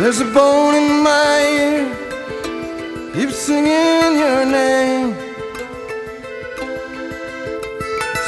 There's 0.03 0.19
a 0.19 0.25
bone 0.25 0.75
in 0.75 1.01
my 1.01 1.39
ear, 1.63 1.85
keep 3.13 3.31
singing 3.31 4.19
your 4.19 4.45
name. 4.45 5.15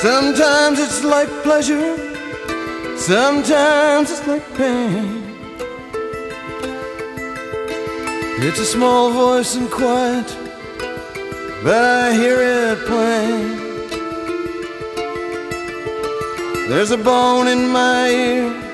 Sometimes 0.01 0.79
it's 0.79 1.03
like 1.03 1.27
pleasure, 1.43 1.97
sometimes 2.97 4.09
it's 4.09 4.25
like 4.25 4.45
pain. 4.55 5.21
It's 8.39 8.59
a 8.59 8.65
small 8.65 9.11
voice 9.11 9.57
and 9.57 9.69
quiet, 9.69 10.33
but 11.61 11.83
I 12.05 12.13
hear 12.13 12.37
it 12.39 12.79
plain. 12.87 13.57
There's 16.69 16.91
a 16.91 16.97
bone 16.97 17.49
in 17.49 17.67
my 17.67 18.07
ear 18.07 18.65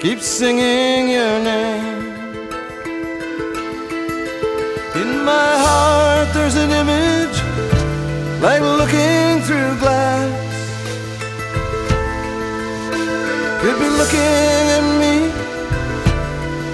keep 0.00 0.20
singing 0.20 1.10
your 1.10 1.38
name. 1.44 1.89
There's 6.52 6.64
an 6.64 6.72
image 6.72 7.38
like 8.42 8.60
looking 8.60 9.40
through 9.46 9.78
glass. 9.78 10.30
Could 13.60 13.78
be 13.78 13.88
looking 14.00 14.64
at 14.76 14.84
me, 15.02 15.14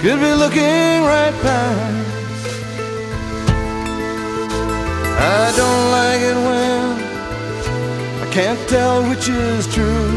could 0.01 0.19
be 0.19 0.33
looking 0.33 1.03
right 1.05 1.33
past. 1.41 2.07
I 5.19 5.53
don't 5.55 5.91
like 5.91 6.21
it 6.21 6.37
when 6.47 6.83
I 8.23 8.31
can't 8.31 8.69
tell 8.69 9.07
which 9.09 9.29
is 9.29 9.67
true. 9.73 10.11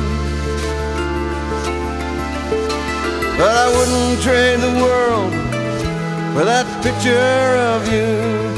But 3.36 3.56
I 3.56 3.68
wouldn't 3.76 4.22
trade 4.22 4.61
the 4.61 4.74
world 4.84 5.32
for 6.34 6.44
that 6.44 6.66
picture 6.82 7.56
of 7.74 7.92
you. 7.92 8.49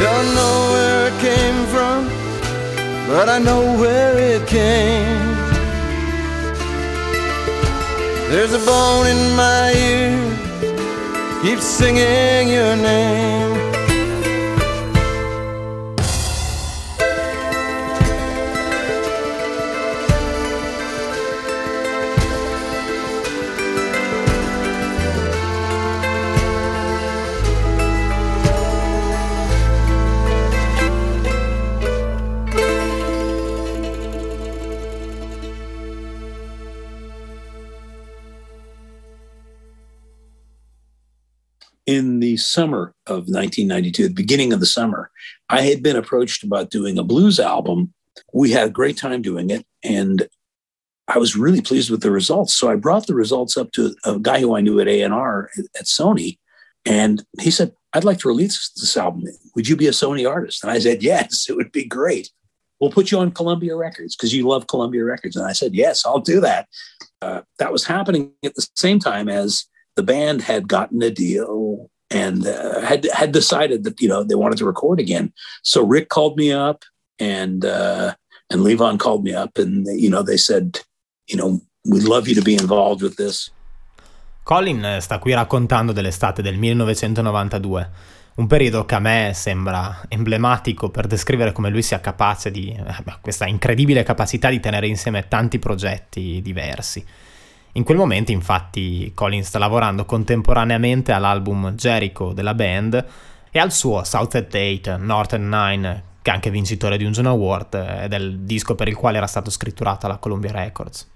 Don't 0.00 0.34
know 0.34 0.56
where 0.72 1.08
it 1.08 1.16
came 1.20 1.66
from, 1.74 2.06
but 3.08 3.28
I 3.28 3.38
know 3.38 3.62
where 3.80 4.16
it 4.16 4.46
came. 4.46 5.26
There's 8.30 8.52
a 8.52 8.64
bone 8.64 9.06
in 9.08 9.34
my 9.34 9.72
ear, 9.74 11.42
keeps 11.42 11.64
singing 11.64 12.48
your 12.52 12.76
name. 12.76 13.47
Summer 42.38 42.94
of 43.06 43.28
1992, 43.28 44.08
the 44.08 44.14
beginning 44.14 44.52
of 44.52 44.60
the 44.60 44.66
summer, 44.66 45.10
I 45.48 45.62
had 45.62 45.82
been 45.82 45.96
approached 45.96 46.44
about 46.44 46.70
doing 46.70 46.98
a 46.98 47.04
blues 47.04 47.38
album. 47.38 47.92
We 48.32 48.50
had 48.50 48.68
a 48.68 48.72
great 48.72 48.96
time 48.96 49.22
doing 49.22 49.50
it, 49.50 49.66
and 49.82 50.28
I 51.06 51.18
was 51.18 51.36
really 51.36 51.60
pleased 51.62 51.90
with 51.90 52.02
the 52.02 52.10
results. 52.10 52.54
So 52.54 52.70
I 52.70 52.76
brought 52.76 53.06
the 53.06 53.14
results 53.14 53.56
up 53.56 53.72
to 53.72 53.94
a 54.04 54.18
guy 54.18 54.40
who 54.40 54.54
I 54.54 54.60
knew 54.60 54.80
at 54.80 54.88
A&R 54.88 55.50
at 55.56 55.86
Sony, 55.86 56.38
and 56.84 57.24
he 57.40 57.50
said, 57.50 57.72
I'd 57.92 58.04
like 58.04 58.18
to 58.18 58.28
release 58.28 58.70
this 58.70 58.96
album. 58.96 59.24
Would 59.54 59.68
you 59.68 59.76
be 59.76 59.86
a 59.86 59.92
Sony 59.92 60.28
artist? 60.28 60.62
And 60.62 60.70
I 60.70 60.78
said, 60.78 61.02
Yes, 61.02 61.46
it 61.48 61.56
would 61.56 61.72
be 61.72 61.84
great. 61.84 62.30
We'll 62.80 62.90
put 62.90 63.10
you 63.10 63.18
on 63.18 63.32
Columbia 63.32 63.74
Records 63.74 64.14
because 64.14 64.32
you 64.32 64.46
love 64.46 64.68
Columbia 64.68 65.04
Records. 65.04 65.36
And 65.36 65.46
I 65.46 65.52
said, 65.52 65.74
Yes, 65.74 66.04
I'll 66.06 66.20
do 66.20 66.40
that. 66.40 66.68
Uh, 67.20 67.42
that 67.58 67.72
was 67.72 67.84
happening 67.84 68.32
at 68.44 68.54
the 68.54 68.66
same 68.76 68.98
time 68.98 69.28
as 69.28 69.64
the 69.96 70.02
band 70.02 70.42
had 70.42 70.68
gotten 70.68 71.02
a 71.02 71.10
deal 71.10 71.90
and 72.10 72.46
uh, 72.46 72.80
had 72.80 73.06
had 73.12 73.32
decided 73.32 73.84
that 73.84 74.00
you 74.00 74.08
know 74.08 74.24
they 74.24 74.34
wanted 74.34 74.58
to 74.58 74.66
record 74.66 75.00
again. 75.00 75.32
So 75.62 75.84
Rick 75.84 76.08
called 76.08 76.36
me 76.36 76.52
up 76.52 76.84
and 77.18 77.64
uh, 77.64 78.14
and 78.50 78.62
Levon 78.62 78.98
called 78.98 79.24
me 79.24 79.34
up 79.34 79.58
and 79.58 79.86
you 79.86 80.10
know 80.10 80.22
they 80.22 80.38
said, 80.38 80.80
you 81.26 81.36
know, 81.36 81.60
we'd 81.84 82.04
love 82.04 82.28
you 82.28 82.34
to 82.34 82.42
be 82.42 82.54
involved 82.54 83.02
with 83.02 83.16
this. 83.16 83.50
Colin 84.42 84.96
sta 85.00 85.18
qui 85.18 85.34
raccontando 85.34 85.92
dell'estate 85.92 86.40
del 86.40 86.56
1992, 86.56 87.90
un 88.36 88.46
periodo 88.46 88.86
che 88.86 88.94
a 88.94 88.98
me 88.98 89.32
sembra 89.34 90.00
emblematico 90.08 90.88
per 90.88 91.06
descrivere 91.06 91.52
come 91.52 91.68
lui 91.68 91.82
sia 91.82 92.00
capace 92.00 92.50
di 92.50 92.70
eh, 92.70 93.04
questa 93.20 93.46
incredibile 93.46 94.02
capacità 94.04 94.48
di 94.48 94.58
tenere 94.58 94.86
insieme 94.86 95.28
tanti 95.28 95.58
progetti 95.58 96.40
diversi. 96.40 97.04
In 97.78 97.84
quel 97.84 97.96
momento, 97.96 98.32
infatti, 98.32 99.12
Colin 99.14 99.44
sta 99.44 99.60
lavorando 99.60 100.04
contemporaneamente 100.04 101.12
all'album 101.12 101.74
Jericho 101.74 102.32
della 102.32 102.52
band 102.52 103.06
e 103.52 103.58
al 103.60 103.70
suo 103.70 104.02
Southside 104.02 104.80
8 104.82 104.96
Northern 104.96 105.48
Nine, 105.48 106.02
che 106.20 106.32
è 106.32 106.34
anche 106.34 106.50
vincitore 106.50 106.96
di 106.96 107.04
un 107.04 107.12
Juno 107.12 107.30
Award 107.30 107.74
ed 108.02 108.12
è 108.12 108.16
il 108.16 108.40
disco 108.40 108.74
per 108.74 108.88
il 108.88 108.96
quale 108.96 109.18
era 109.18 109.28
stato 109.28 109.48
scritturato 109.48 110.06
alla 110.06 110.16
Columbia 110.16 110.50
Records. 110.50 111.08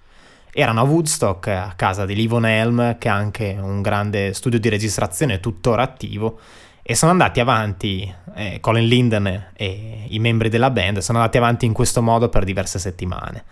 Erano 0.53 0.83
a 0.83 0.85
Woodstock, 0.85 1.49
a 1.49 1.73
casa 1.75 2.07
di 2.07 2.15
Livon 2.15 2.47
Helm, 2.47 2.97
che 2.97 3.09
ha 3.09 3.15
anche 3.15 3.59
un 3.61 3.83
grande 3.83 4.33
studio 4.33 4.61
di 4.61 4.69
registrazione 4.69 5.41
tuttora 5.41 5.83
attivo, 5.83 6.39
e 6.81 6.95
sono 6.95 7.11
andati 7.11 7.41
avanti, 7.41 8.15
eh, 8.37 8.61
Colin 8.61 8.87
Linden 8.87 9.51
e 9.53 10.05
i 10.09 10.19
membri 10.21 10.49
della 10.49 10.71
band 10.71 10.99
sono 10.99 11.19
andati 11.19 11.39
avanti 11.39 11.67
in 11.67 11.73
questo 11.73 12.03
modo 12.03 12.29
per 12.29 12.45
diverse 12.45 12.79
settimane. 12.79 13.45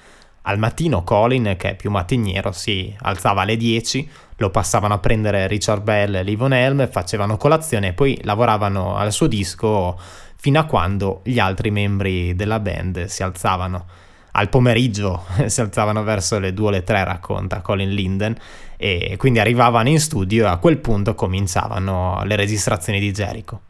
Al 0.51 0.59
mattino 0.59 1.05
Colin, 1.05 1.55
che 1.57 1.70
è 1.70 1.76
più 1.76 1.92
mattiniero, 1.92 2.51
si 2.51 2.92
alzava 3.03 3.42
alle 3.42 3.57
10, 3.57 4.11
lo 4.38 4.51
passavano 4.51 4.94
a 4.94 4.98
prendere 4.98 5.46
Richard 5.46 5.80
Bell 5.80 6.16
e 6.16 6.24
Livon 6.24 6.53
Helm, 6.53 6.90
facevano 6.90 7.36
colazione 7.36 7.88
e 7.88 7.92
poi 7.92 8.18
lavoravano 8.24 8.96
al 8.96 9.12
suo 9.12 9.28
disco 9.28 9.96
fino 10.34 10.59
a 10.59 10.64
quando 10.64 11.20
gli 11.22 11.38
altri 11.38 11.70
membri 11.70 12.34
della 12.34 12.59
band 12.59 13.05
si 13.05 13.22
alzavano 13.22 13.86
al 14.32 14.48
pomeriggio 14.48 15.22
si 15.46 15.61
alzavano 15.61 16.03
verso 16.03 16.40
le 16.40 16.53
2 16.53 16.66
o 16.66 16.70
le 16.70 16.82
3, 16.82 17.05
racconta 17.05 17.61
Colin 17.61 17.90
Linden, 17.90 18.36
e 18.76 19.14
quindi 19.18 19.38
arrivavano 19.38 19.88
in 19.88 20.01
studio 20.01 20.46
e 20.46 20.48
a 20.48 20.57
quel 20.57 20.78
punto 20.78 21.14
cominciavano 21.14 22.22
le 22.24 22.34
registrazioni 22.34 22.98
di 22.98 23.12
Jericho. 23.12 23.61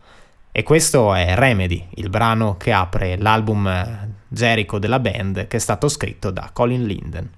E 0.51 0.63
questo 0.63 1.13
è 1.13 1.35
Remedy, 1.35 1.89
il 1.97 2.09
brano 2.09 2.57
che 2.57 2.73
apre 2.73 3.19
l'album 3.19 4.19
Jericho 4.33 4.79
della 4.79 5.01
band 5.01 5.49
che 5.49 5.57
è 5.57 5.61
stato 5.61 5.89
scritto 5.89 6.31
da 6.31 6.51
Colin 6.53 6.87
Linden. 6.87 7.31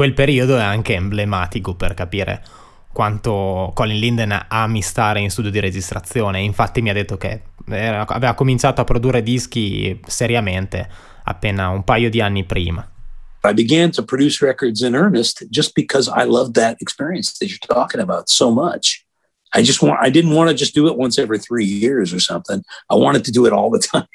Quel 0.00 0.14
periodo 0.14 0.56
è 0.56 0.62
anche 0.62 0.94
emblematico 0.94 1.74
per 1.74 1.92
capire 1.92 2.42
quanto 2.90 3.70
Colin 3.74 3.98
Linden 3.98 4.46
ami 4.48 4.80
stare 4.80 5.20
in 5.20 5.28
studio 5.28 5.50
di 5.50 5.60
registrazione. 5.60 6.40
Infatti 6.40 6.80
mi 6.80 6.88
ha 6.88 6.94
detto 6.94 7.18
che 7.18 7.42
era, 7.68 8.06
aveva 8.06 8.32
cominciato 8.32 8.80
a 8.80 8.84
produrre 8.84 9.22
dischi 9.22 10.00
seriamente 10.06 10.88
appena 11.24 11.68
un 11.68 11.84
paio 11.84 12.08
di 12.08 12.22
anni 12.22 12.44
prima. 12.44 12.90
I 13.44 13.52
began 13.52 13.90
to 13.90 14.02
produce 14.02 14.42
records 14.42 14.80
in 14.80 14.94
earnest 14.94 15.46
just 15.50 15.74
because 15.74 16.10
I 16.10 16.24
loved 16.24 16.54
that 16.54 16.80
experience 16.80 17.36
that 17.36 17.50
you're 17.50 17.58
talking 17.58 18.00
about 18.00 18.30
so 18.30 18.50
much. 18.50 19.04
I 19.54 19.62
just 19.62 19.82
want 19.82 19.98
I 20.02 20.10
didn't 20.10 20.32
want 20.34 20.48
to 20.48 20.56
just 20.56 20.74
do 20.74 20.86
it 20.86 20.96
once 20.96 21.20
every 21.20 21.38
three 21.38 21.66
years 21.66 22.14
or 22.14 22.20
something. 22.20 22.62
I 22.88 22.94
wanted 22.94 23.22
to 23.24 23.30
do 23.30 23.44
it 23.44 23.52
all 23.52 23.68
the 23.68 23.80
time. 23.92 24.06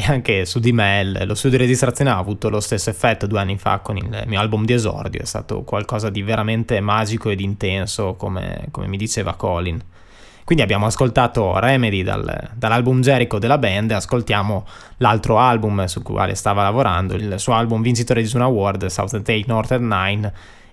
E 0.00 0.04
anche 0.06 0.46
su 0.46 0.60
di 0.60 0.72
me 0.72 1.26
lo 1.26 1.34
studio 1.34 1.58
di 1.58 1.64
registrazione 1.64 2.10
ha 2.10 2.16
avuto 2.16 2.48
lo 2.48 2.60
stesso 2.60 2.88
effetto 2.88 3.26
due 3.26 3.38
anni 3.38 3.58
fa 3.58 3.80
con 3.80 3.98
il 3.98 4.22
mio 4.26 4.40
album 4.40 4.64
di 4.64 4.72
esordio, 4.72 5.20
è 5.20 5.26
stato 5.26 5.62
qualcosa 5.62 6.08
di 6.08 6.22
veramente 6.22 6.80
magico 6.80 7.28
ed 7.28 7.40
intenso 7.40 8.14
come, 8.14 8.68
come 8.70 8.86
mi 8.86 8.96
diceva 8.96 9.34
Colin. 9.34 9.78
Quindi 10.42 10.64
abbiamo 10.64 10.86
ascoltato 10.86 11.58
Remedy 11.58 12.02
dal, 12.02 12.50
dall'album 12.54 13.02
Jericho 13.02 13.38
della 13.38 13.58
band 13.58 13.90
e 13.90 13.94
ascoltiamo 13.94 14.66
l'altro 14.96 15.38
album 15.38 15.84
sul 15.84 16.02
quale 16.02 16.34
stava 16.34 16.62
lavorando, 16.62 17.14
il 17.14 17.34
suo 17.36 17.52
album 17.52 17.82
vincitore 17.82 18.22
di 18.22 18.30
un 18.34 18.40
award, 18.40 18.86
Southern 18.86 19.22
Take 19.22 19.44
Northern 19.46 19.86
Nine, 19.86 20.32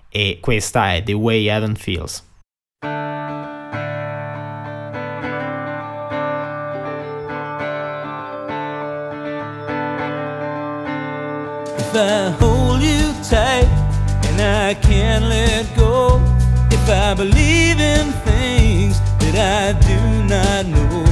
e 0.09 0.37
questa 0.39 0.93
è 0.93 1.03
The 1.03 1.13
Way 1.13 1.47
Heaven 1.47 1.75
Feels. 1.75 2.23
If 11.89 11.95
I 11.95 12.31
hold 12.31 12.81
you 12.81 13.13
tight 13.23 13.63
and 14.27 14.41
I 14.41 14.73
can't 14.73 15.23
let 15.23 15.73
go, 15.77 16.21
if 16.69 16.89
I 16.89 17.13
believe 17.13 17.79
in 17.79 18.11
things 18.27 18.99
that 19.19 19.35
I 19.39 19.71
do 19.87 19.99
not 20.27 20.65
know, 20.65 21.05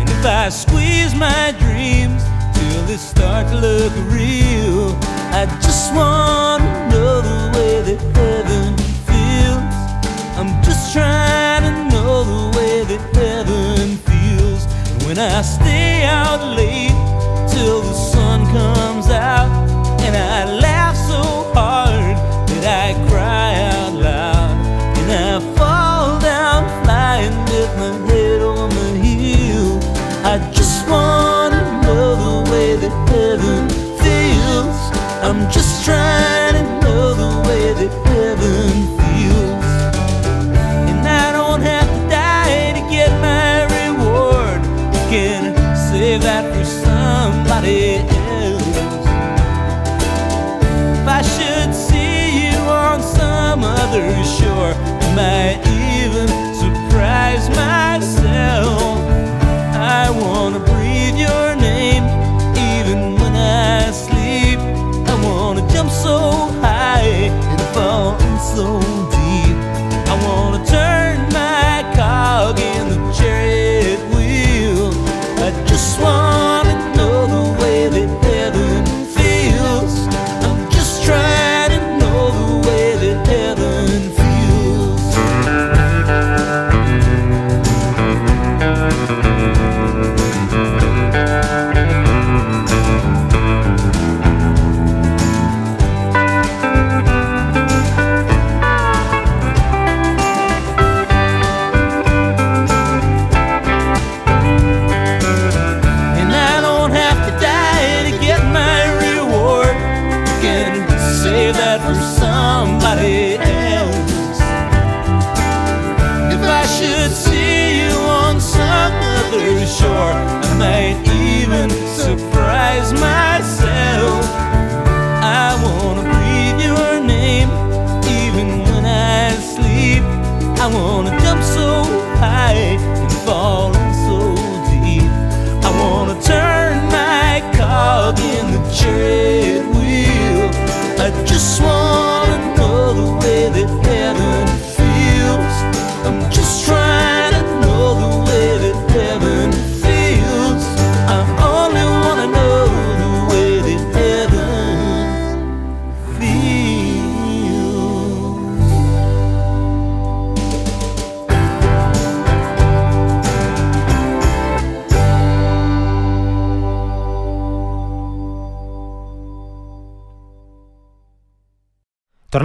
and 0.00 0.10
if 0.10 0.26
I 0.26 0.48
squeeze 0.48 1.14
my 1.14 1.54
dreams 1.60 2.24
till 2.58 2.82
they 2.86 2.96
start 2.96 3.46
to 3.52 3.54
look 3.54 3.92
real, 4.10 4.98
I 5.30 5.46
just 5.62 5.94
want 5.94 6.64
to 6.64 6.88
know 6.90 7.20
the 7.22 7.40
way 7.56 7.82
that 7.86 8.00
heaven 8.18 8.76
feels. 9.06 9.74
I'm 10.36 10.60
just 10.64 10.92
trying 10.92 11.62
to 11.62 11.94
know 11.94 12.24
the 12.24 12.58
way 12.58 12.82
that 12.82 13.14
heaven 13.14 13.96
feels. 14.08 14.66
And 14.90 15.02
when 15.04 15.18
I 15.20 15.40
stay 15.42 16.02
out 16.02 16.56
late 16.56 17.15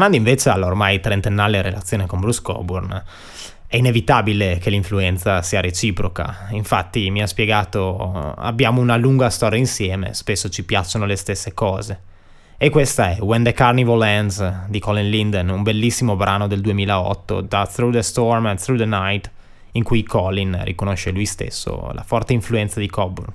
Tornando 0.02 0.28
invece 0.28 0.50
all'ormai 0.50 1.00
trentennale 1.00 1.62
relazione 1.62 2.08
con 2.08 2.22
Bruce 2.22 2.42
Coburn, 2.42 3.04
è 3.68 3.76
inevitabile 3.76 4.58
che 4.58 4.72
l'influenza 4.72 5.44
sia 5.44 5.62
reciproca. 5.62 6.48
Infatti 6.50 7.12
mi 7.12 7.22
ha 7.22 7.28
spiegato 7.28 8.34
abbiamo 8.36 8.82
una 8.82 8.98
lunga 8.98 9.30
storia 9.30 9.60
insieme, 9.60 10.16
spesso 10.16 10.50
ci 10.50 10.66
piacciono 10.66 11.06
le 11.06 11.16
stesse 11.16 11.54
cose. 11.54 12.02
E 12.58 12.72
questa 12.72 13.12
è 13.12 13.20
When 13.20 13.44
the 13.44 13.54
Carnival 13.54 14.02
Ends 14.02 14.66
di 14.70 14.80
Colin 14.80 15.08
Linden, 15.08 15.50
un 15.50 15.62
bellissimo 15.62 16.16
brano 16.16 16.48
del 16.48 16.62
2008 16.62 17.42
da 17.42 17.68
Through 17.68 17.94
the 17.94 18.02
Storm 18.02 18.48
and 18.48 18.60
Through 18.60 18.80
the 18.80 18.88
Night, 18.88 19.30
in 19.74 19.84
cui 19.84 20.02
Colin 20.02 20.62
riconosce 20.64 21.12
lui 21.12 21.28
stesso 21.28 21.92
la 21.94 22.02
forte 22.02 22.34
influenza 22.34 22.80
di 22.80 22.90
Coburn. 22.90 23.32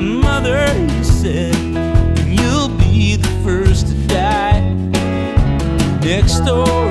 My 0.00 0.06
mother, 0.06 0.72
he 0.72 1.04
said, 1.04 1.54
and 1.54 2.40
you'll 2.40 2.70
be 2.78 3.16
the 3.16 3.28
first 3.44 3.88
to 3.88 3.94
die. 4.06 4.60
Next 6.00 6.40
door, 6.40 6.89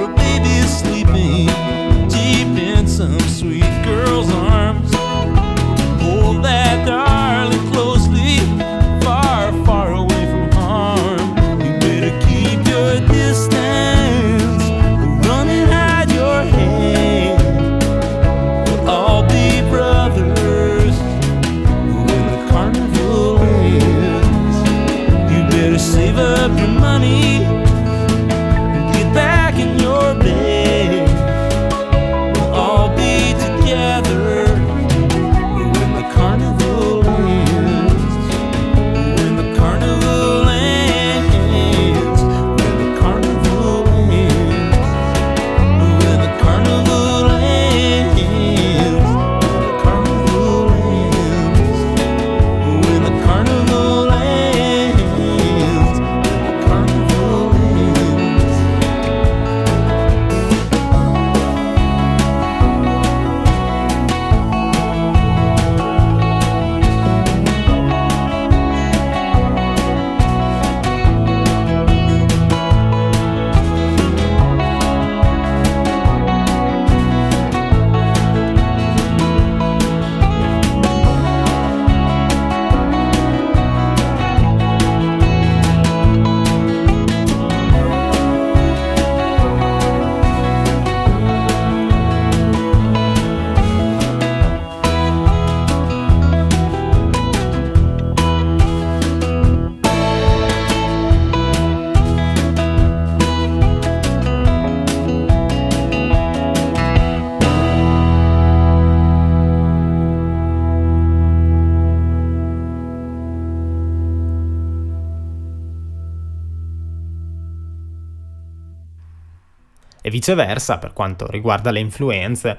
viceversa, 120.30 120.78
per 120.78 120.94
quanto 120.94 121.28
riguarda 121.30 121.72
le 121.72 121.80
influenze, 121.80 122.58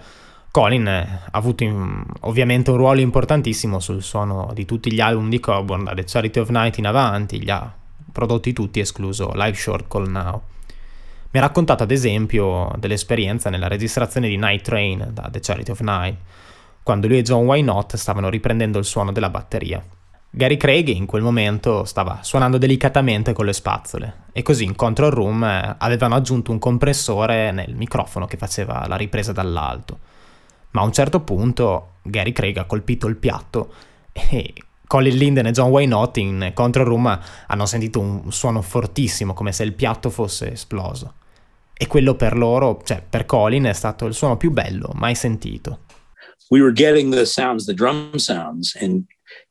Colin 0.51 0.89
ha 0.89 1.29
avuto 1.31 1.62
in- 1.62 2.05
ovviamente 2.21 2.71
un 2.71 2.77
ruolo 2.77 3.01
importantissimo 3.01 3.79
sul 3.79 4.03
suono 4.03 4.51
di 4.53 4.64
tutti 4.64 4.93
gli 4.93 5.01
album 5.01 5.29
di 5.29 5.39
Coburn, 5.39 5.85
da 5.85 5.95
The 5.95 6.05
Charity 6.05 6.41
of 6.41 6.49
Night 6.49 6.79
in 6.79 6.87
avanti, 6.87 7.41
li 7.41 7.51
ha 7.51 7.73
prodotti 8.11 8.53
tutti 8.53 8.81
escluso 8.81 9.31
Live 9.35 9.55
Short 9.57 9.87
Call 9.87 10.11
Now. 10.11 10.43
Mi 11.31 11.39
ha 11.39 11.43
raccontato 11.43 11.85
ad 11.85 11.93
esempio 11.93 12.73
dell'esperienza 12.77 13.51
nella 13.51 13.68
registrazione 13.68 14.27
di 14.27 14.37
Night 14.37 14.64
Train 14.64 15.11
da 15.12 15.29
The 15.31 15.39
Charity 15.39 15.71
of 15.71 15.81
Night, 15.81 16.16
quando 16.83 17.07
lui 17.07 17.18
e 17.18 17.23
John 17.23 17.47
Wynott 17.47 17.95
stavano 17.95 18.29
riprendendo 18.29 18.79
il 18.79 18.85
suono 18.85 19.12
della 19.12 19.31
batteria. 19.31 19.81
Gary 20.33 20.57
Craig 20.57 20.87
in 20.89 21.07
quel 21.07 21.22
momento 21.22 21.85
stava 21.85 22.20
suonando 22.22 22.57
delicatamente 22.57 23.33
con 23.33 23.47
le 23.47 23.53
spazzole 23.53 24.14
e 24.33 24.43
così 24.43 24.62
in 24.62 24.76
control 24.76 25.11
room 25.11 25.43
eh, 25.43 25.74
avevano 25.76 26.14
aggiunto 26.14 26.53
un 26.53 26.61
compressore 26.61 27.51
nel 27.51 27.74
microfono 27.74 28.26
che 28.26 28.37
faceva 28.37 28.87
la 28.87 28.95
ripresa 28.95 29.33
dall'alto. 29.33 29.99
Ma 30.70 30.83
a 30.83 30.85
un 30.85 30.93
certo 30.93 31.20
punto 31.22 31.95
Gary 32.03 32.31
Craig 32.31 32.57
ha 32.59 32.64
colpito 32.64 33.09
il 33.09 33.16
piatto 33.16 33.72
e 34.12 34.55
Colin 34.87 35.16
Linden 35.16 35.47
e 35.47 35.51
John 35.51 35.70
Wynott 35.70 36.16
in 36.18 36.53
control 36.55 36.87
room 36.87 37.18
hanno 37.49 37.66
sentito 37.66 37.99
un 37.99 38.31
suono 38.31 38.62
fortissimo 38.62 39.35
come 39.35 39.51
se 39.51 39.64
il 39.64 39.72
piatto 39.72 40.11
fosse 40.11 40.53
esploso. 40.53 41.14
E 41.74 41.89
quello 41.89 42.14
per 42.14 42.37
loro, 42.37 42.81
cioè 42.85 43.03
per 43.09 43.26
Colin, 43.26 43.64
è 43.64 43.72
stato 43.72 44.07
il 44.07 44.14
suono 44.14 44.37
più 44.37 44.53
bello 44.53 44.93
mai 44.95 45.16
sentito. 45.16 45.81
we 46.51 46.61
were 46.61 46.72
getting 46.72 47.11
the 47.11 47.24
sounds, 47.24 47.64
the 47.64 47.74
drum 47.74 48.18
sounds, 48.18 48.76
and 48.81 49.07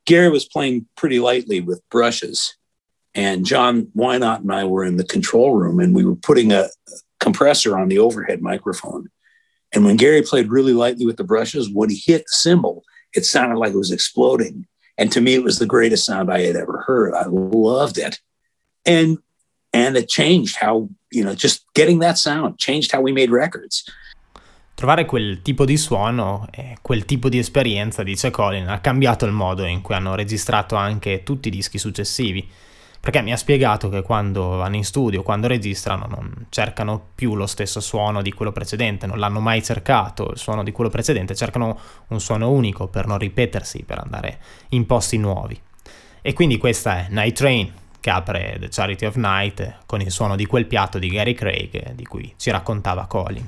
Gary 0.09 0.29
was 0.29 0.45
playing 0.45 0.87
pretty 0.97 1.19
lightly 1.19 1.61
with 1.61 1.87
brushes. 1.91 2.55
And 3.13 3.45
John 3.45 3.91
Wynott 3.95 4.39
and 4.39 4.51
I 4.51 4.63
were 4.63 4.83
in 4.83 4.97
the 4.97 5.03
control 5.03 5.53
room 5.53 5.79
and 5.79 5.93
we 5.93 6.03
were 6.03 6.15
putting 6.15 6.51
a 6.51 6.69
compressor 7.19 7.77
on 7.77 7.89
the 7.89 7.99
overhead 7.99 8.41
microphone. 8.41 9.09
And 9.71 9.85
when 9.85 9.97
Gary 9.97 10.23
played 10.23 10.49
really 10.49 10.73
lightly 10.73 11.05
with 11.05 11.17
the 11.17 11.23
brushes, 11.23 11.69
when 11.71 11.91
he 11.91 12.01
hit 12.03 12.21
the 12.21 12.31
cymbal, 12.31 12.83
it 13.13 13.23
sounded 13.23 13.59
like 13.59 13.71
it 13.71 13.77
was 13.77 13.91
exploding. 13.91 14.65
And 14.97 15.11
to 15.11 15.21
me, 15.21 15.35
it 15.35 15.43
was 15.43 15.59
the 15.59 15.67
greatest 15.67 16.05
sound 16.05 16.33
I 16.33 16.41
had 16.41 16.55
ever 16.55 16.79
heard. 16.87 17.13
I 17.13 17.25
loved 17.27 17.99
it. 17.99 18.19
And 18.87 19.19
and 19.73 19.95
it 19.95 20.09
changed 20.09 20.55
how, 20.55 20.89
you 21.11 21.23
know, 21.23 21.35
just 21.35 21.71
getting 21.75 21.99
that 21.99 22.17
sound 22.17 22.57
changed 22.57 22.91
how 22.91 23.01
we 23.01 23.11
made 23.11 23.29
records. 23.29 23.87
Trovare 24.79 25.03
quel 25.03 25.41
tipo 25.41 25.65
di 25.65 25.75
suono 25.75 26.47
e 26.51 26.77
quel 26.81 27.03
tipo 27.03 27.27
di 27.27 27.37
esperienza, 27.37 28.01
dice 28.01 28.31
Colin, 28.31 28.69
ha 28.69 28.79
cambiato 28.79 29.25
il 29.25 29.33
modo 29.33 29.65
in 29.65 29.81
cui 29.81 29.93
hanno 29.93 30.15
registrato 30.15 30.77
anche 30.77 31.23
tutti 31.23 31.49
i 31.49 31.51
dischi 31.51 31.77
successivi. 31.77 32.49
perché 32.99 33.21
mi 33.21 33.31
ha 33.31 33.37
spiegato 33.37 33.89
che 33.89 34.01
quando 34.01 34.57
vanno 34.57 34.75
in 34.75 34.83
studio, 34.83 35.23
quando 35.23 35.47
registrano, 35.47 36.05
non 36.07 36.45
cercano 36.49 37.01
più 37.15 37.35
lo 37.35 37.45
stesso 37.45 37.79
suono 37.79 38.21
di 38.21 38.31
quello 38.33 38.51
precedente, 38.51 39.07
non 39.07 39.19
l'hanno 39.19 39.39
mai 39.39 39.63
cercato 39.63 40.31
il 40.31 40.37
suono 40.37 40.63
di 40.63 40.71
quello 40.71 40.89
precedente, 40.89 41.35
cercano 41.35 41.79
un 42.07 42.19
suono 42.19 42.49
unico 42.49 42.87
per 42.87 43.07
non 43.07 43.17
ripetersi, 43.17 43.83
per 43.83 43.99
andare 43.99 44.39
in 44.69 44.85
posti 44.85 45.17
nuovi. 45.17 45.59
E 46.21 46.33
quindi 46.33 46.57
questa 46.57 46.99
è 46.99 47.07
Night 47.09 47.35
Train, 47.35 47.73
che 47.99 48.09
apre 48.09 48.57
The 48.59 48.67
Charity 48.69 49.05
of 49.05 49.15
Night 49.15 49.79
con 49.85 50.01
il 50.01 50.11
suono 50.11 50.35
di 50.35 50.45
quel 50.45 50.65
piatto 50.65 50.99
di 50.99 51.07
Gary 51.07 51.33
Craig 51.33 51.93
di 51.93 52.05
cui 52.05 52.33
ci 52.37 52.49
raccontava 52.49 53.05
Colin. 53.07 53.47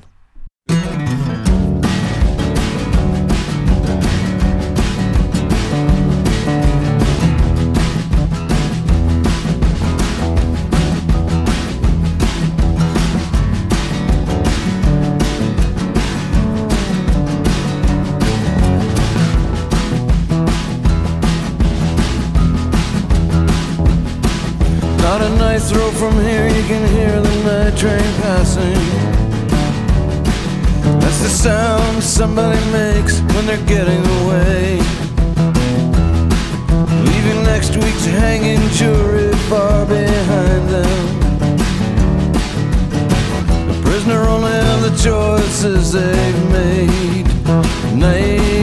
Somebody 32.12 32.60
makes 32.70 33.20
when 33.32 33.46
they're 33.46 33.66
getting 33.66 34.04
away. 34.20 34.76
Leaving 37.08 37.42
next 37.44 37.74
week's 37.76 38.04
hanging 38.04 38.60
jury 38.70 39.32
far 39.48 39.86
behind 39.86 40.68
them. 40.68 41.08
The 43.68 43.80
prisoner 43.82 44.20
only 44.34 44.52
have 44.52 44.82
the 44.82 44.94
choices 45.08 45.92
they've 45.92 46.50
made. 46.50 47.26
Night 47.98 48.61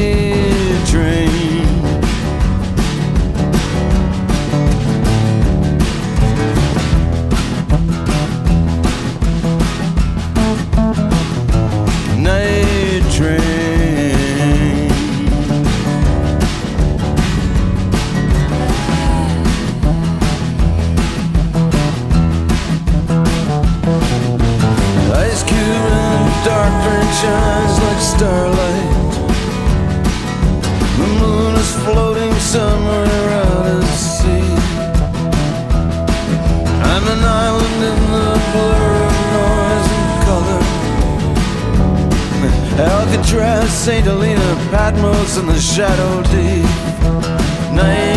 And 45.37 45.47
the 45.47 45.59
Shadow 45.59 46.23
Deep. 46.23 46.65
Night 47.75 48.08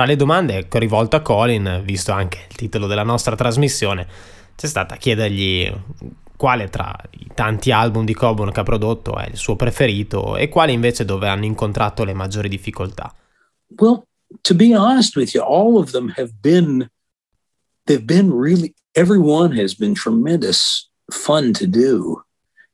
Tra 0.00 0.08
le 0.08 0.16
domande 0.16 0.66
che 0.66 0.78
ho 0.78 0.80
rivolto 0.80 1.16
a 1.16 1.20
Colin, 1.20 1.82
visto 1.84 2.10
anche 2.10 2.46
il 2.48 2.56
titolo 2.56 2.86
della 2.86 3.02
nostra 3.02 3.36
trasmissione, 3.36 4.06
c'è 4.56 4.66
stata 4.66 4.96
chiedergli 4.96 5.70
quale 6.38 6.70
tra 6.70 6.98
i 7.10 7.26
tanti 7.34 7.70
album 7.70 8.06
di 8.06 8.14
Coburn 8.14 8.50
che 8.50 8.60
ha 8.60 8.62
prodotto 8.62 9.18
è 9.18 9.28
il 9.28 9.36
suo 9.36 9.56
preferito 9.56 10.38
e 10.38 10.48
quale 10.48 10.72
invece 10.72 11.04
dove 11.04 11.28
hanno 11.28 11.44
incontrato 11.44 12.04
le 12.04 12.14
maggiori 12.14 12.48
difficoltà. 12.48 13.14
Well, 13.76 14.04
to 14.40 14.54
be 14.54 14.74
honest 14.74 15.16
with 15.16 15.34
you, 15.34 15.44
all 15.44 15.76
of 15.76 15.90
them 15.90 16.14
have 16.16 16.32
been, 16.40 16.88
they've 17.84 18.06
been 18.06 18.32
really, 18.32 18.72
everyone 18.94 19.54
has 19.60 19.74
been 19.74 19.92
tremendous 19.92 20.90
fun 21.12 21.52
to 21.52 21.66
do. 21.66 22.24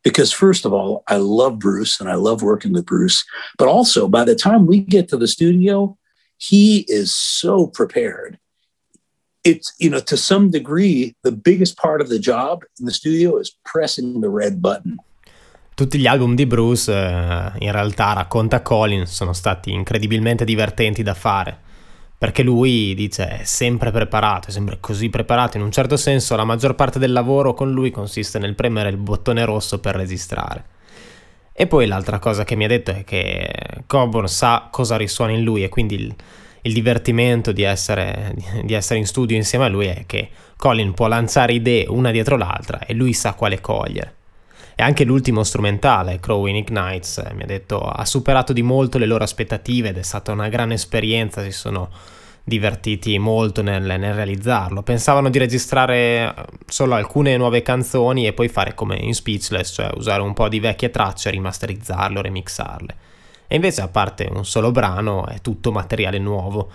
Because, 0.04 0.32
first 0.32 0.64
of 0.64 0.72
all, 0.72 1.02
I 1.08 1.16
love 1.16 1.58
Bruce 1.58 1.98
and 1.98 2.08
I 2.08 2.14
love 2.14 2.40
working 2.40 2.72
with 2.72 2.86
Bruce. 2.86 3.24
But 3.58 3.66
also, 3.66 4.06
by 4.06 4.22
the 4.22 4.36
time 4.36 4.68
we 4.68 4.78
get 4.78 5.08
to 5.08 5.16
the 5.16 5.26
studio, 5.26 5.98
he 6.36 6.84
is 6.88 7.12
so 7.12 7.66
prepared. 7.66 8.38
It's, 9.42 9.74
you 9.78 9.90
know, 9.90 10.00
to 10.00 10.16
some 10.16 10.50
degree, 10.50 11.14
the 11.22 11.32
biggest 11.32 11.76
part 11.76 12.00
of 12.00 12.08
the 12.08 12.18
job 12.18 12.64
in 12.80 12.86
the 12.86 12.92
studio 12.92 13.38
is 13.38 13.56
pressing 13.64 14.20
the 14.20 14.28
red 14.28 14.60
button. 14.60 14.96
Tutti 15.74 15.98
gli 15.98 16.06
album 16.06 16.34
di 16.34 16.46
Bruce, 16.46 16.90
eh, 16.90 17.52
in 17.58 17.70
realtà, 17.70 18.14
racconta 18.14 18.62
Colin, 18.62 19.06
sono 19.06 19.32
stati 19.32 19.70
incredibilmente 19.70 20.44
divertenti 20.44 21.02
da 21.02 21.14
fare. 21.14 21.64
Perché 22.18 22.42
lui 22.42 22.94
dice 22.94 23.40
è 23.40 23.44
sempre 23.44 23.90
preparato, 23.90 24.48
è 24.48 24.50
sempre 24.50 24.78
così 24.80 25.10
preparato. 25.10 25.58
In 25.58 25.62
un 25.62 25.70
certo 25.70 25.98
senso, 25.98 26.34
la 26.34 26.44
maggior 26.44 26.74
parte 26.74 26.98
del 26.98 27.12
lavoro 27.12 27.52
con 27.52 27.70
lui 27.70 27.90
consiste 27.90 28.38
nel 28.38 28.54
premere 28.54 28.88
il 28.88 28.96
bottone 28.96 29.44
rosso 29.44 29.78
per 29.78 29.96
registrare. 29.96 30.64
E 31.58 31.66
poi 31.66 31.86
l'altra 31.86 32.18
cosa 32.18 32.44
che 32.44 32.54
mi 32.54 32.64
ha 32.64 32.68
detto 32.68 32.90
è 32.90 33.02
che 33.02 33.50
Coburn 33.86 34.28
sa 34.28 34.68
cosa 34.70 34.98
risuona 34.98 35.32
in 35.32 35.42
lui 35.42 35.64
e 35.64 35.70
quindi 35.70 35.94
il, 35.94 36.14
il 36.60 36.72
divertimento 36.74 37.50
di 37.50 37.62
essere, 37.62 38.34
di 38.62 38.74
essere, 38.74 38.98
in 38.98 39.06
studio 39.06 39.34
insieme 39.34 39.64
a 39.64 39.68
lui 39.68 39.86
è 39.86 40.04
che 40.04 40.28
Colin 40.58 40.92
può 40.92 41.06
lanciare 41.06 41.54
idee 41.54 41.86
una 41.88 42.10
dietro 42.10 42.36
l'altra 42.36 42.80
e 42.80 42.92
lui 42.92 43.14
sa 43.14 43.32
quale 43.32 43.62
cogliere. 43.62 44.14
E 44.74 44.82
anche 44.82 45.04
l'ultimo 45.04 45.42
strumentale, 45.44 46.20
Crowing 46.20 46.58
Ignites, 46.58 47.24
mi 47.32 47.44
ha 47.44 47.46
detto 47.46 47.80
ha 47.80 48.04
superato 48.04 48.52
di 48.52 48.60
molto 48.60 48.98
le 48.98 49.06
loro 49.06 49.24
aspettative 49.24 49.88
ed 49.88 49.96
è 49.96 50.02
stata 50.02 50.32
una 50.32 50.50
gran 50.50 50.72
esperienza, 50.72 51.42
si 51.42 51.52
sono 51.52 51.88
divertiti 52.48 53.18
molto 53.18 53.60
nel, 53.60 53.82
nel, 53.82 54.14
realizzarlo. 54.14 54.84
Pensavano 54.84 55.30
di 55.30 55.38
registrare 55.38 56.32
solo 56.64 56.94
alcune 56.94 57.36
nuove 57.36 57.60
canzoni 57.62 58.24
e 58.24 58.32
poi 58.32 58.46
fare 58.46 58.72
come 58.72 58.96
in 58.96 59.14
Speechless, 59.14 59.74
cioè 59.74 59.90
usare 59.96 60.22
un 60.22 60.32
po' 60.32 60.48
di 60.48 60.60
vecchie 60.60 60.90
tracce, 60.90 61.30
rimasterizzarlo, 61.30 62.22
remixarle. 62.22 62.94
E 63.48 63.56
invece, 63.56 63.80
a 63.80 63.88
parte 63.88 64.28
un 64.30 64.44
solo 64.44 64.70
brano, 64.70 65.26
è 65.26 65.40
tutto 65.40 65.72
materiale 65.72 66.18
nuovo. 66.18 66.70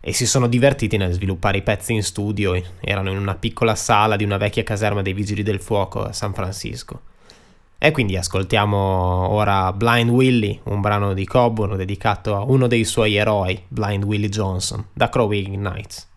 E 0.00 0.12
si 0.12 0.24
sono 0.24 0.46
divertiti 0.46 0.96
nel 0.96 1.12
sviluppare 1.12 1.58
i 1.58 1.62
pezzi 1.62 1.92
in 1.94 2.04
studio, 2.04 2.54
erano 2.78 3.10
in 3.10 3.18
una 3.18 3.34
piccola 3.34 3.74
sala 3.74 4.14
di 4.14 4.22
una 4.22 4.36
vecchia 4.36 4.62
caserma 4.62 5.02
dei 5.02 5.14
Vigili 5.14 5.42
del 5.42 5.60
Fuoco 5.60 6.04
a 6.04 6.12
San 6.12 6.32
Francisco. 6.32 7.00
E 7.80 7.92
quindi 7.92 8.16
ascoltiamo 8.16 8.76
ora 8.76 9.72
Blind 9.72 10.10
Willie, 10.10 10.58
un 10.64 10.80
brano 10.80 11.14
di 11.14 11.24
Coburn 11.24 11.76
dedicato 11.76 12.34
a 12.34 12.42
uno 12.42 12.66
dei 12.66 12.82
suoi 12.82 13.14
eroi, 13.14 13.62
Blind 13.68 14.02
Willie 14.02 14.28
Johnson, 14.28 14.84
da 14.92 15.08
Crowing 15.08 15.54
Nights. 15.54 16.08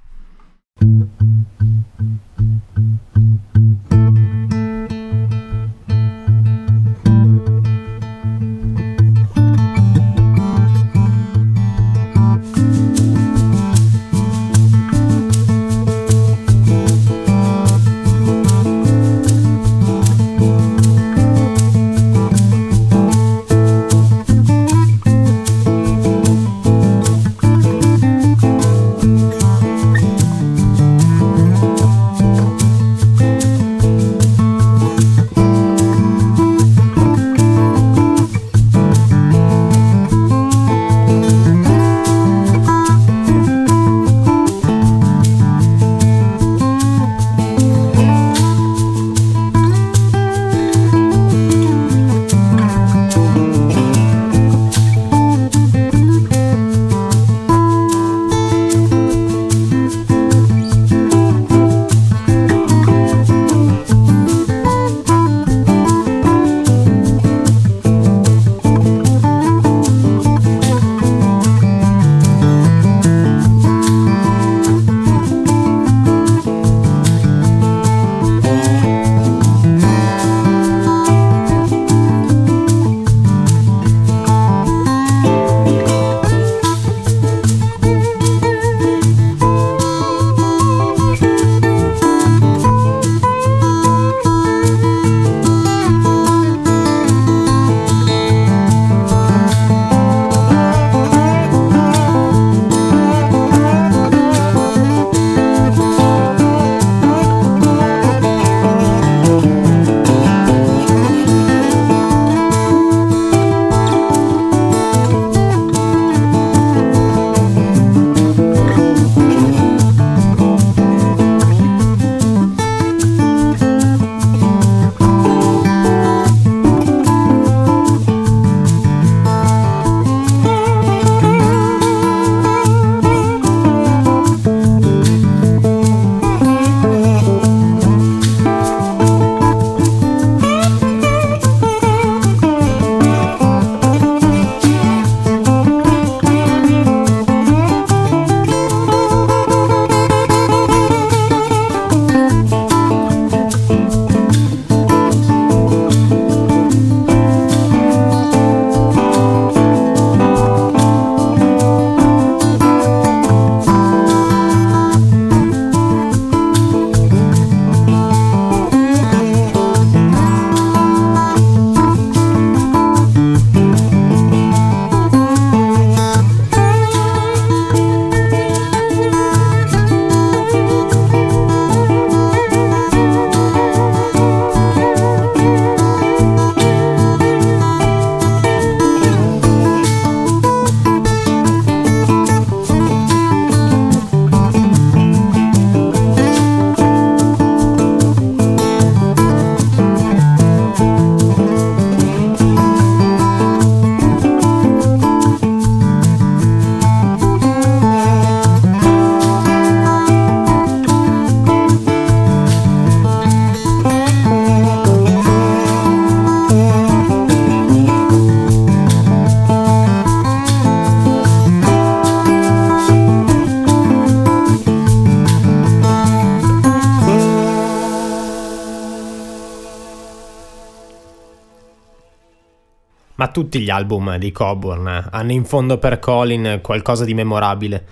Tutti 233.31 233.59
gli 233.59 233.69
album 233.69 234.17
di 234.17 234.31
Coburn 234.31 235.07
hanno 235.09 235.31
in 235.31 235.45
fondo 235.45 235.77
per 235.77 235.99
Colin 235.99 236.59
qualcosa 236.61 237.05
di 237.05 237.13
memorabile. 237.13 237.85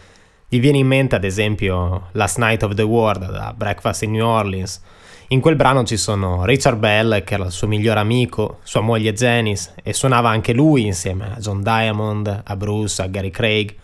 Gli 0.48 0.60
viene 0.60 0.78
in 0.80 0.88
mente 0.88 1.16
ad 1.16 1.24
esempio 1.24 2.10
Last 2.12 2.38
Night 2.38 2.64
of 2.64 2.74
the 2.74 2.84
World 2.84 3.32
da 3.32 3.54
Breakfast 3.56 4.04
in 4.04 4.12
New 4.12 4.26
Orleans. 4.26 4.82
In 5.30 5.42
quel 5.42 5.56
brano 5.56 5.84
ci 5.84 5.96
sono 5.96 6.44
Richard 6.44 6.78
Bell, 6.78 7.24
che 7.24 7.36
era 7.36 7.46
il 7.46 7.52
suo 7.52 7.68
migliore 7.68 8.00
amico, 8.00 8.60
sua 8.64 8.82
moglie 8.82 9.14
Janice, 9.14 9.74
e 9.84 9.94
suonava 9.94 10.30
anche 10.30 10.54
lui 10.54 10.86
insieme 10.86 11.34
a 11.36 11.40
John 11.40 11.62
Diamond, 11.62 12.42
a 12.44 12.56
Bruce, 12.56 13.02
a 13.02 13.08
Gary 13.08 13.30
Craig, 13.30 13.76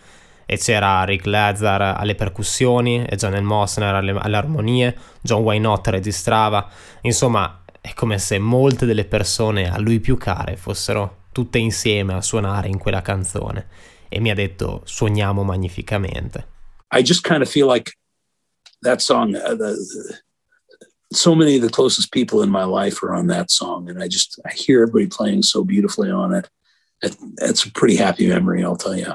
e 0.44 0.58
c'era 0.58 1.04
Rick 1.04 1.26
Lazar 1.26 1.96
alle 1.98 2.14
percussioni 2.14 3.04
e 3.04 3.16
John 3.16 3.32
L. 3.32 3.42
Mosner 3.42 3.94
alle, 3.94 4.16
alle 4.18 4.36
armonie, 4.36 4.96
John 5.20 5.42
Wynott 5.42 5.86
registrava. 5.88 6.68
Insomma, 7.02 7.60
è 7.80 7.94
come 7.94 8.18
se 8.18 8.38
molte 8.40 8.84
delle 8.84 9.04
persone 9.04 9.70
a 9.70 9.78
lui 9.78 10.00
più 10.00 10.18
care 10.18 10.56
fossero 10.56 11.24
tutte 11.36 11.58
insieme 11.58 12.14
a 12.14 12.22
suonare 12.22 12.68
in 12.68 12.78
quella 12.78 13.02
canzone 13.02 13.66
e 14.08 14.20
mi 14.20 14.30
ha 14.30 14.34
detto 14.34 14.80
suoniamo 14.86 15.42
magnificamente. 15.42 16.46
I 16.94 17.02
just 17.02 17.28
kind 17.28 17.42
of 17.42 17.50
feel 17.50 17.70
like 17.70 17.92
that 18.80 19.02
song, 19.02 19.34
uh, 19.34 19.54
the, 19.54 19.74
the, 19.74 20.18
so 21.12 21.34
many 21.34 21.56
of 21.56 21.60
the 21.60 21.68
closest 21.68 22.10
people 22.10 22.42
in 22.42 22.48
my 22.48 22.64
life 22.64 23.02
are 23.02 23.14
on 23.14 23.26
that 23.26 23.50
song, 23.50 23.90
and 23.90 24.02
I 24.02 24.08
just 24.08 24.40
I 24.46 24.54
hear 24.54 24.80
everybody 24.80 25.08
playing 25.08 25.42
so 25.42 25.62
beautifully 25.62 26.10
on 26.10 26.32
it. 26.32 26.48
it 27.02 27.14
it's 27.42 27.66
a 27.66 27.70
pretty 27.70 27.96
happy 27.96 28.28
memory, 28.28 28.64
I'll 28.64 28.78
tell 28.78 28.96
you. 28.96 29.12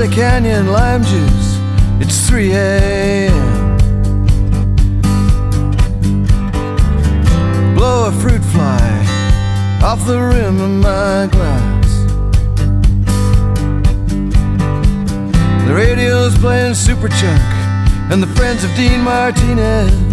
Florida 0.00 0.16
Canyon 0.16 0.72
lime 0.72 1.04
juice. 1.04 1.58
It's 2.00 2.26
3 2.26 2.52
a.m. 2.52 3.76
Blow 7.74 8.08
a 8.08 8.12
fruit 8.12 8.42
fly 8.44 8.80
off 9.82 10.06
the 10.06 10.18
rim 10.18 10.58
of 10.58 10.70
my 10.70 11.28
glass. 11.30 12.04
The 15.66 15.74
radio's 15.74 16.34
playing 16.38 16.72
Superchunk 16.72 17.44
and 18.10 18.22
the 18.22 18.28
friends 18.28 18.64
of 18.64 18.74
Dean 18.76 19.02
Martinez. 19.02 20.09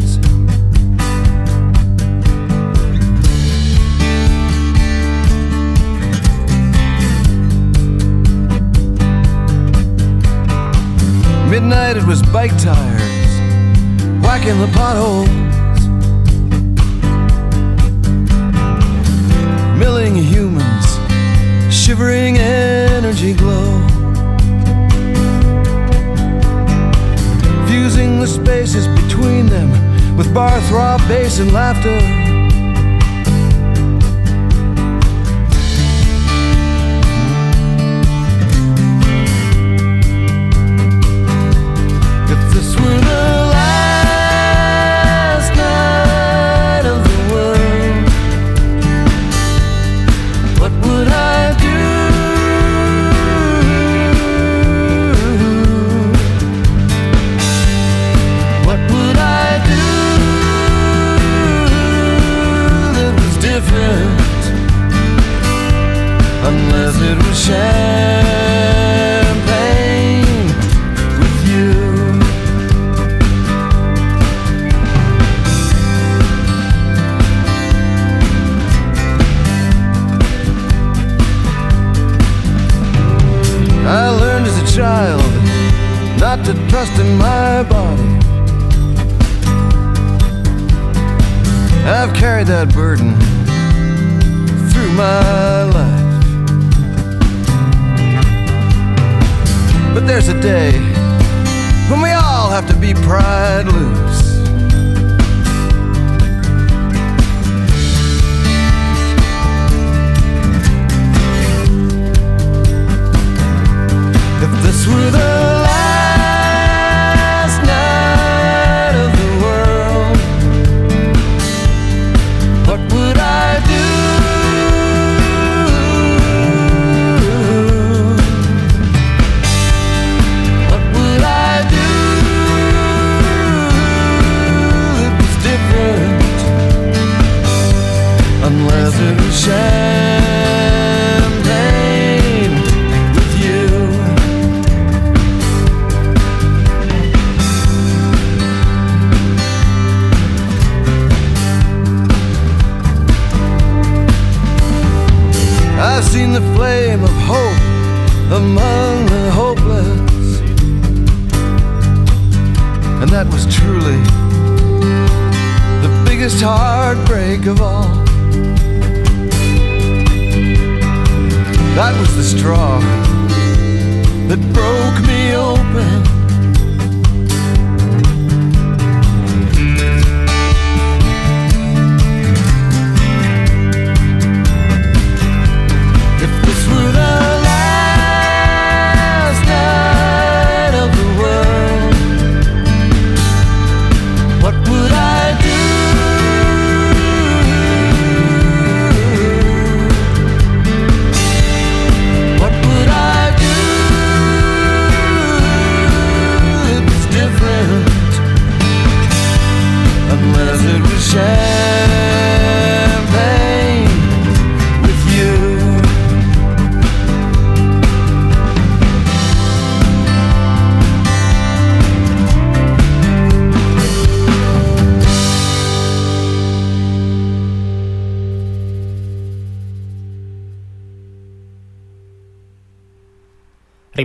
Was 12.18 12.30
bike 12.30 12.57
tires 12.57 13.34
whacking 14.26 14.60
the 14.60 14.69
potholes. 14.73 15.30
Milling 19.77 20.15
humans, 20.15 20.98
shivering 21.72 22.38
energy 22.38 23.35
glow. 23.35 23.85
Fusing 27.68 28.19
the 28.19 28.26
spaces 28.27 28.88
between 29.03 29.45
them 29.45 29.69
with 30.18 30.34
bar 30.34 30.60
throb 30.61 30.99
bass 31.07 31.38
and 31.38 31.52
laughter. 31.53 32.27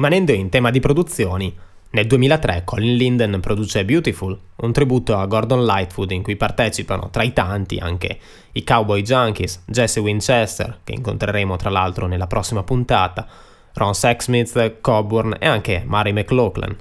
Rimanendo 0.03 0.33
in 0.33 0.49
tema 0.49 0.73
di 0.73 0.81
produzioni, 0.81 1.57
nel 1.91 2.09
2003 2.09 2.63
Colin 2.65 2.97
Linden 2.97 3.39
produce 3.39 3.85
Beautiful, 3.85 4.37
un 4.57 4.73
tributo 4.73 5.17
a 5.17 5.27
Gordon 5.27 5.65
Lightfoot 5.65 6.11
in 6.11 6.25
cui 6.25 6.35
partecipano 6.35 7.09
tra 7.11 7.23
i 7.23 7.33
tanti 7.33 7.79
anche 7.79 8.19
i 8.51 8.65
Cowboy 8.65 9.03
Junkies, 9.03 9.63
Jesse 9.65 10.01
Winchester, 10.01 10.81
che 10.83 10.93
incontreremo 10.93 11.55
tra 11.55 11.71
l'altro 11.71 12.09
nella 12.09 12.27
prossima 12.27 12.65
puntata, 12.65 13.29
Ron 13.75 13.95
Sexsmith, 13.95 14.81
Coburn 14.81 15.37
e 15.39 15.47
anche 15.47 15.85
Mary 15.87 16.11
McLaughlin. 16.11 16.77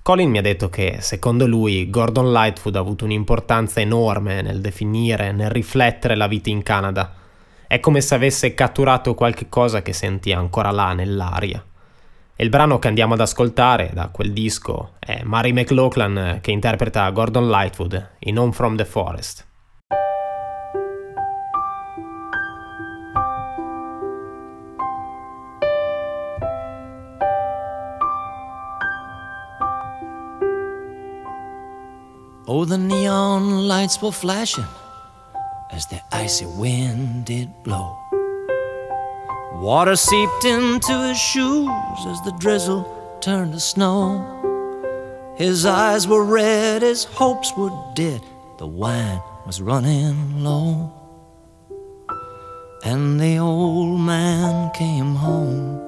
Colin 0.00 0.30
mi 0.30 0.38
ha 0.38 0.42
detto 0.42 0.70
che, 0.70 0.96
secondo 1.00 1.46
lui, 1.46 1.90
Gordon 1.90 2.32
Lightfoot 2.32 2.74
ha 2.74 2.78
avuto 2.78 3.04
un'importanza 3.04 3.80
enorme 3.80 4.40
nel 4.40 4.62
definire, 4.62 5.30
nel 5.32 5.50
riflettere 5.50 6.16
la 6.16 6.26
vita 6.26 6.48
in 6.48 6.62
Canada. 6.62 7.12
È 7.66 7.78
come 7.80 8.00
se 8.00 8.14
avesse 8.14 8.54
catturato 8.54 9.12
qualche 9.12 9.50
cosa 9.50 9.82
che 9.82 9.92
sentia 9.92 10.38
ancora 10.38 10.70
là 10.70 10.94
nell'aria. 10.94 11.62
E 12.40 12.42
il 12.42 12.48
brano 12.48 12.78
che 12.78 12.88
andiamo 12.88 13.12
ad 13.12 13.20
ascoltare 13.20 13.90
da 13.92 14.08
quel 14.08 14.32
disco 14.32 14.92
è 14.98 15.20
Mary 15.24 15.52
McLaughlin 15.52 16.38
che 16.40 16.50
interpreta 16.50 17.10
Gordon 17.10 17.50
Lightfoot 17.50 18.12
in 18.20 18.38
Home 18.38 18.52
from 18.52 18.76
the 18.76 18.86
Forest. 18.86 19.46
Oh, 32.46 32.64
the 32.64 32.78
neon 32.78 33.66
lights 33.66 34.00
were 34.00 34.10
flashing 34.10 34.64
as 35.72 35.86
the 35.88 36.02
icy 36.10 36.46
wind 36.46 37.26
did 37.26 37.50
blow. 37.62 37.99
Water 39.52 39.96
seeped 39.96 40.44
into 40.44 41.08
his 41.08 41.18
shoes 41.18 42.06
as 42.06 42.22
the 42.22 42.34
drizzle 42.38 43.18
turned 43.20 43.52
to 43.52 43.60
snow. 43.60 45.34
His 45.36 45.66
eyes 45.66 46.06
were 46.06 46.24
red, 46.24 46.82
his 46.82 47.04
hopes 47.04 47.52
were 47.56 47.70
dead, 47.94 48.22
the 48.58 48.66
wine 48.66 49.20
was 49.44 49.60
running 49.60 50.44
low. 50.44 50.92
And 52.84 53.20
the 53.20 53.38
old 53.38 54.00
man 54.00 54.70
came 54.72 55.14
home 55.16 55.78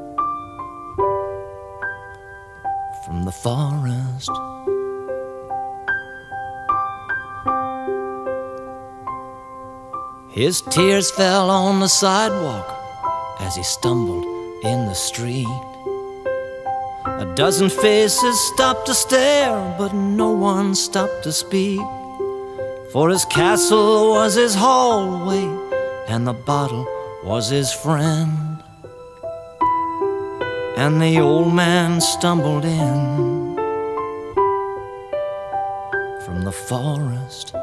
from 3.07 3.25
the 3.25 3.33
forest. 3.33 4.31
His 10.31 10.63
tears 10.63 11.11
fell 11.11 11.49
on 11.49 11.81
the 11.81 11.89
sidewalk 11.89 12.82
as 13.43 13.57
he 13.57 13.63
stumbled 13.63 14.25
in 14.65 14.87
the 14.87 14.95
street. 14.95 15.61
A 17.05 17.33
dozen 17.35 17.69
faces 17.69 18.39
stopped 18.53 18.87
to 18.87 18.95
stare, 18.95 19.75
but 19.77 19.93
no 19.93 20.31
one 20.31 20.75
stopped 20.75 21.25
to 21.25 21.33
speak. 21.33 21.81
For 22.93 23.09
his 23.11 23.25
castle 23.25 24.11
was 24.11 24.35
his 24.35 24.55
hallway, 24.55 25.45
and 26.09 26.27
the 26.27 26.33
bottle 26.33 26.87
was 27.25 27.49
his 27.49 27.73
friend. 27.73 28.63
And 30.77 31.01
the 31.01 31.19
old 31.21 31.53
man 31.53 32.01
stumbled 32.01 32.65
in 32.65 33.57
from 36.25 36.43
the 36.45 36.53
forest. 36.53 37.55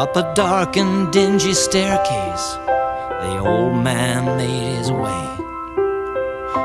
Up 0.00 0.16
a 0.16 0.32
dark 0.34 0.78
and 0.78 1.12
dingy 1.12 1.52
staircase, 1.52 2.46
the 3.20 3.36
old 3.36 3.74
man 3.84 4.34
made 4.38 4.78
his 4.78 4.90
way. 4.90 5.24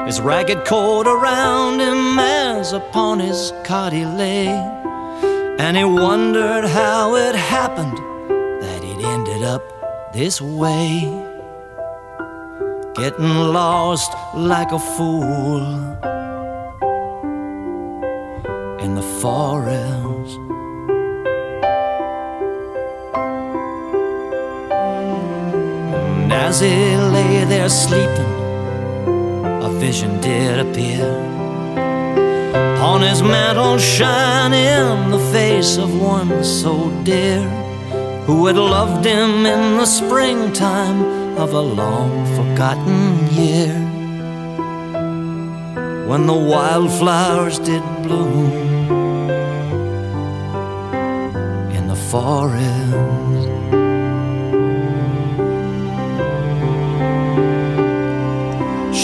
His 0.05 0.21
ragged 0.21 0.63
coat 0.63 1.05
around 1.05 1.81
him 1.81 2.17
as 2.17 2.71
upon 2.71 3.19
his 3.19 3.51
cot 3.65 3.91
he 3.91 4.05
lay. 4.05 4.47
And 5.59 5.75
he 5.75 5.83
wondered 5.83 6.63
how 6.63 7.15
it 7.15 7.35
happened 7.35 7.97
that 8.63 8.81
he'd 8.81 9.03
ended 9.03 9.43
up 9.43 9.63
this 10.13 10.39
way. 10.39 11.01
Getting 12.95 13.35
lost 13.59 14.13
like 14.33 14.71
a 14.71 14.79
fool 14.79 15.61
in 18.79 18.95
the 18.95 19.07
forest. 19.19 19.74
As 26.35 26.59
he 26.59 26.97
lay 27.15 27.45
there 27.45 27.69
sleeping, 27.69 28.33
a 29.67 29.69
vision 29.79 30.19
did 30.19 30.59
appear. 30.65 31.07
On 32.91 33.01
his 33.01 33.21
mantle 33.23 33.77
shining 33.77 35.09
the 35.09 35.23
face 35.31 35.77
of 35.77 35.89
one 35.99 36.43
so 36.43 36.73
dear, 37.03 37.41
who 38.27 38.47
had 38.47 38.57
loved 38.57 39.05
him 39.05 39.45
in 39.45 39.77
the 39.77 39.85
springtime 39.85 41.01
of 41.37 41.53
a 41.53 41.65
long 41.81 42.25
forgotten 42.37 42.99
year. 43.33 43.75
When 46.09 46.27
the 46.27 46.39
wildflowers 46.53 47.59
did 47.59 47.83
bloom 48.03 48.51
in 51.77 51.87
the 51.87 51.99
forest. 52.11 53.34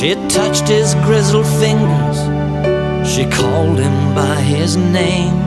She 0.02 0.16
touched 0.30 0.68
his 0.68 0.96
grizzled 1.06 1.46
fingers. 1.46 2.18
She 3.08 3.24
called 3.30 3.78
him 3.78 4.16
by 4.16 4.36
his 4.38 4.76
name. 4.76 5.38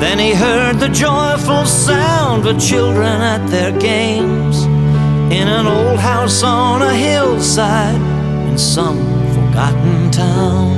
Then 0.00 0.18
he 0.18 0.34
heard 0.34 0.80
the 0.80 0.88
joyful 0.88 1.64
sound 1.64 2.44
of 2.44 2.58
children 2.58 3.20
at 3.22 3.46
their 3.46 3.70
games 3.70 4.64
in 5.32 5.46
an 5.46 5.68
old 5.68 6.00
house 6.00 6.42
on 6.42 6.82
a 6.82 6.92
hillside 6.92 8.02
in 8.48 8.58
some 8.58 8.98
forgotten 9.32 10.10
town 10.10 10.74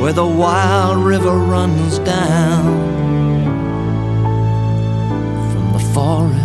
where 0.00 0.12
the 0.12 0.26
wild 0.26 0.98
river 1.04 1.36
runs 1.36 2.00
down 2.00 2.64
from 5.52 5.72
the 5.72 5.78
forest. 5.94 6.39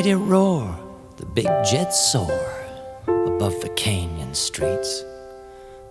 Mighty 0.00 0.14
roar, 0.14 0.78
the 1.18 1.26
big 1.26 1.50
jets 1.62 2.10
soar 2.10 2.64
above 3.06 3.60
the 3.60 3.68
canyon 3.76 4.32
streets. 4.32 5.04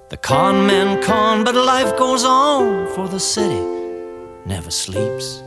The 0.09 0.17
con 0.17 0.65
men 0.65 1.03
con, 1.03 1.43
but 1.43 1.53
life 1.53 1.95
goes 1.95 2.25
on, 2.25 2.87
for 2.95 3.07
the 3.07 3.19
city 3.19 3.61
never 4.47 4.71
sleeps. 4.71 5.43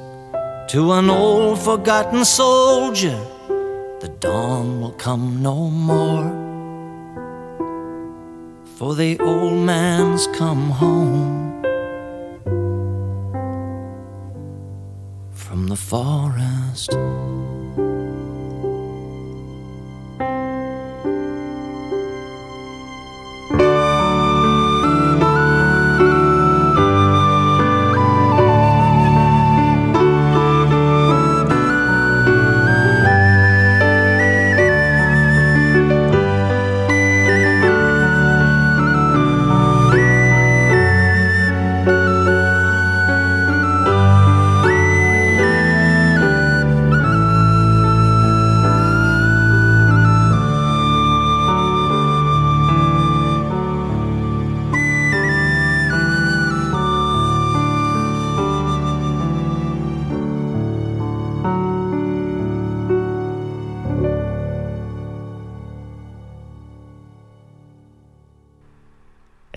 To 0.69 0.93
an 0.93 1.11
old 1.11 1.59
forgotten 1.59 2.25
soldier, 2.25 3.19
the 4.01 4.15
dawn 4.21 4.81
will 4.81 4.93
come 4.93 5.43
no 5.43 5.69
more. 5.69 6.31
For 8.77 8.95
the 8.95 9.19
old 9.19 9.59
man's 9.59 10.29
come 10.39 10.71
home 10.71 11.65
from 15.33 15.67
the 15.67 15.77
forest. 15.91 16.93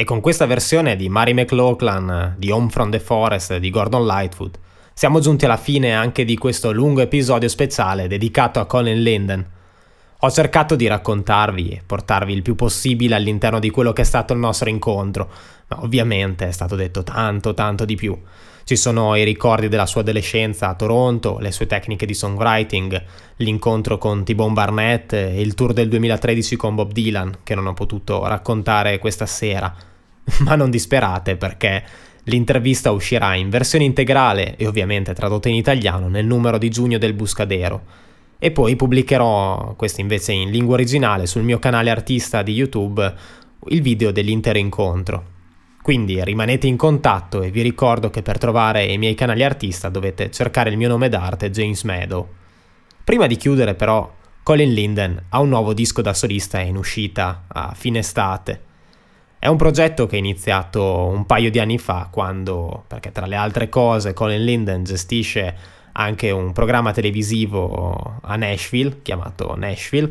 Con 0.06 0.22
questa 0.22 0.45
versione 0.45 0.95
di 0.95 1.10
Mary 1.10 1.34
McLaughlin 1.34 2.36
di 2.38 2.49
Home 2.49 2.69
from 2.69 2.90
the 2.90 3.02
Forest 3.02 3.57
di 3.57 3.69
Gordon 3.69 4.06
Lightfoot 4.06 4.60
siamo 4.98 5.19
giunti 5.19 5.44
alla 5.44 5.57
fine 5.57 5.94
anche 5.94 6.23
di 6.23 6.38
questo 6.38 6.72
lungo 6.72 7.02
episodio 7.02 7.49
speciale 7.49 8.07
dedicato 8.07 8.61
a 8.61 8.65
Colin 8.65 9.03
Linden. 9.03 9.45
Ho 10.19 10.32
cercato 10.32 10.77
di 10.77 10.88
raccontarvi 10.88 11.68
e 11.68 11.82
portarvi 11.86 12.32
il 12.32 12.41
più 12.41 12.56
possibile 12.56 13.15
all'interno 13.15 13.60
di 13.60 13.69
quello 13.72 13.91
che 13.91 14.03
è 14.03 14.06
stato 14.06 14.32
il 14.32 14.40
nostro 14.40 14.69
incontro, 14.69 15.30
ma 15.68 15.84
ovviamente 15.84 16.48
è 16.48 16.52
stato 16.52 16.77
detto 16.77 17.03
tanto 17.03 17.53
tanto 17.53 17.84
di 17.84 17.95
più. 17.95 18.18
Ci 18.64 18.77
sono 18.77 19.15
i 19.15 19.26
ricordi 19.26 19.68
della 19.68 19.86
sua 19.86 19.99
adolescenza 19.99 20.69
a 20.69 20.76
Toronto, 20.76 21.40
le 21.40 21.52
sue 21.52 21.68
tecniche 21.68 22.06
di 22.06 22.14
songwriting, 22.14 23.03
l'incontro 23.36 23.98
con 23.98 24.23
T-Bone 24.23 24.53
Barnett 24.53 25.11
e 25.11 25.41
il 25.41 25.56
tour 25.56 25.73
del 25.73 25.90
2013 25.90 26.56
con 26.56 26.73
Bob 26.73 26.94
Dylan, 26.94 27.40
che 27.44 27.53
non 27.53 27.68
ho 27.68 27.73
potuto 27.73 28.26
raccontare 28.26 28.98
questa 28.98 29.26
sera. 29.26 29.76
Ma 30.43 30.56
non 30.56 30.69
disperate 30.69 31.35
perché 31.35 31.84
l'intervista 32.23 32.91
uscirà 32.91 33.35
in 33.35 33.49
versione 33.49 33.85
integrale 33.85 34.56
e 34.57 34.68
ovviamente 34.68 35.14
tradotta 35.14 35.49
in 35.49 35.56
italiano 35.56 36.07
nel 36.07 36.26
numero 36.26 36.57
di 36.57 36.69
giugno 36.69 36.97
del 36.97 37.14
Buscadero. 37.14 38.03
E 38.38 38.52
poi 38.52 38.76
pubblicherò, 38.76 39.76
questo 39.76 40.02
invece 40.02 40.34
in 40.34 40.52
lingua 40.52 40.76
originale, 40.76 41.26
sul 41.26 41.43
mio 41.43 41.60
canale 41.60 41.89
artista 41.89 42.41
di 42.41 42.53
YouTube, 42.53 43.14
il 43.69 43.81
video 43.81 44.11
dell'intero 44.11 44.57
incontro. 44.57 45.34
Quindi 45.81 46.23
rimanete 46.23 46.65
in 46.68 46.77
contatto 46.77 47.43
e 47.43 47.52
vi 47.52 47.61
ricordo 47.61 48.10
che 48.10 48.23
per 48.23 48.39
trovare 48.39 48.85
i 48.85 48.97
miei 48.97 49.14
canali 49.14 49.43
artista 49.43 49.88
dovete 49.89 50.31
cercare 50.31 50.72
il 50.72 50.77
mio 50.77 50.88
nome 50.88 51.10
d'arte 51.10 51.52
James 51.52 51.84
Meadow. 51.84 52.27
Prima 53.03 53.27
di 53.27 53.35
chiudere 53.35 53.76
però, 53.76 54.11
Colin 54.41 54.73
Linden 54.73 55.26
ha 55.30 55.39
un 55.39 55.49
nuovo 55.49 55.73
disco 55.73 56.02
da 56.02 56.14
solista 56.15 56.60
in 56.60 56.76
uscita 56.76 57.45
a 57.47 57.73
fine 57.76 57.99
estate. 57.99 58.61
È 59.45 59.47
un 59.47 59.57
progetto 59.57 60.07
che 60.07 60.15
è 60.15 60.17
iniziato 60.17 61.05
un 61.05 61.27
paio 61.27 61.51
di 61.51 61.59
anni 61.59 61.77
fa 61.77 62.07
quando, 62.09 62.84
perché 62.88 63.11
tra 63.11 63.27
le 63.27 63.35
altre 63.35 63.69
cose 63.69 64.11
Colin 64.11 64.43
Linden 64.43 64.84
gestisce 64.84 65.55
anche 65.91 66.31
un 66.31 66.51
programma 66.51 66.91
televisivo 66.91 68.17
a 68.23 68.35
Nashville 68.38 69.03
chiamato 69.03 69.55
Nashville 69.55 70.09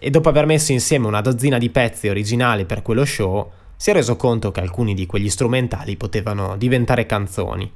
e 0.00 0.10
dopo 0.10 0.28
aver 0.30 0.46
messo 0.46 0.72
insieme 0.72 1.06
una 1.06 1.20
dozzina 1.20 1.58
di 1.58 1.70
pezzi 1.70 2.08
originali 2.08 2.64
per 2.64 2.82
quello 2.82 3.04
show 3.04 3.48
si 3.76 3.90
è 3.90 3.92
reso 3.92 4.16
conto 4.16 4.50
che 4.50 4.62
alcuni 4.62 4.94
di 4.94 5.06
quegli 5.06 5.30
strumentali 5.30 5.96
potevano 5.96 6.56
diventare 6.56 7.06
canzoni 7.06 7.72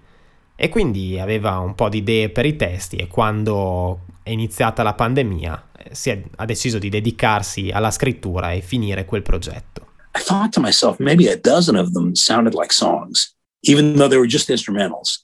e 0.57 0.69
quindi 0.71 1.21
aveva 1.21 1.61
un 1.61 1.77
po' 1.77 1.89
di 1.89 1.99
idee 1.99 2.31
per 2.31 2.47
i 2.47 2.57
testi 2.57 2.97
e 2.97 3.07
quando 3.07 4.07
è 4.25 4.31
iniziata 4.31 4.83
la 4.83 4.95
pandemia 4.95 5.69
eh, 5.79 6.11
è, 6.11 6.23
ha 6.35 6.45
deciso 6.47 6.81
di 6.81 6.89
dedicarsi 6.89 7.71
alla 7.73 7.93
scrittura 7.93 8.51
e 8.51 8.61
finire 8.61 9.05
quel 9.05 9.23
progetto. 9.23 9.80
I 10.15 10.21
thought 10.21 10.53
to 10.55 10.61
myself, 10.61 10.99
maybe 10.99 11.29
a 11.29 11.37
dozen 11.37 11.77
of 11.77 11.95
them 11.95 12.17
sounded 12.17 12.55
like 12.55 12.73
songs, 12.73 13.35
even 13.63 13.97
though 13.97 14.09
they 14.09 14.17
were 14.17 14.27
just 14.27 14.49
instrumentals. 14.49 15.19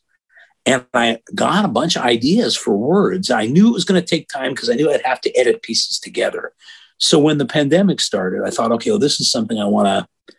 And 0.64 0.84
I 0.94 1.20
got 1.34 1.64
a 1.64 1.68
bunch 1.68 1.96
of 1.96 2.02
ideas 2.02 2.56
for 2.56 2.76
words. 2.76 3.30
I 3.30 3.46
knew 3.46 3.68
it 3.68 3.72
was 3.72 3.84
going 3.84 4.00
to 4.00 4.06
take 4.06 4.28
time 4.28 4.52
because 4.52 4.68
I 4.68 4.74
knew 4.74 4.90
I'd 4.90 5.02
have 5.02 5.20
to 5.22 5.36
edit 5.36 5.62
pieces 5.62 5.98
together. 5.98 6.52
So 6.98 7.18
when 7.18 7.38
the 7.38 7.46
pandemic 7.46 8.00
started, 8.00 8.42
I 8.44 8.50
thought, 8.50 8.72
okay, 8.72 8.90
well, 8.90 8.98
this 8.98 9.20
is 9.20 9.30
something 9.30 9.58
I 9.58 9.66
want 9.66 9.86
to 9.86 10.34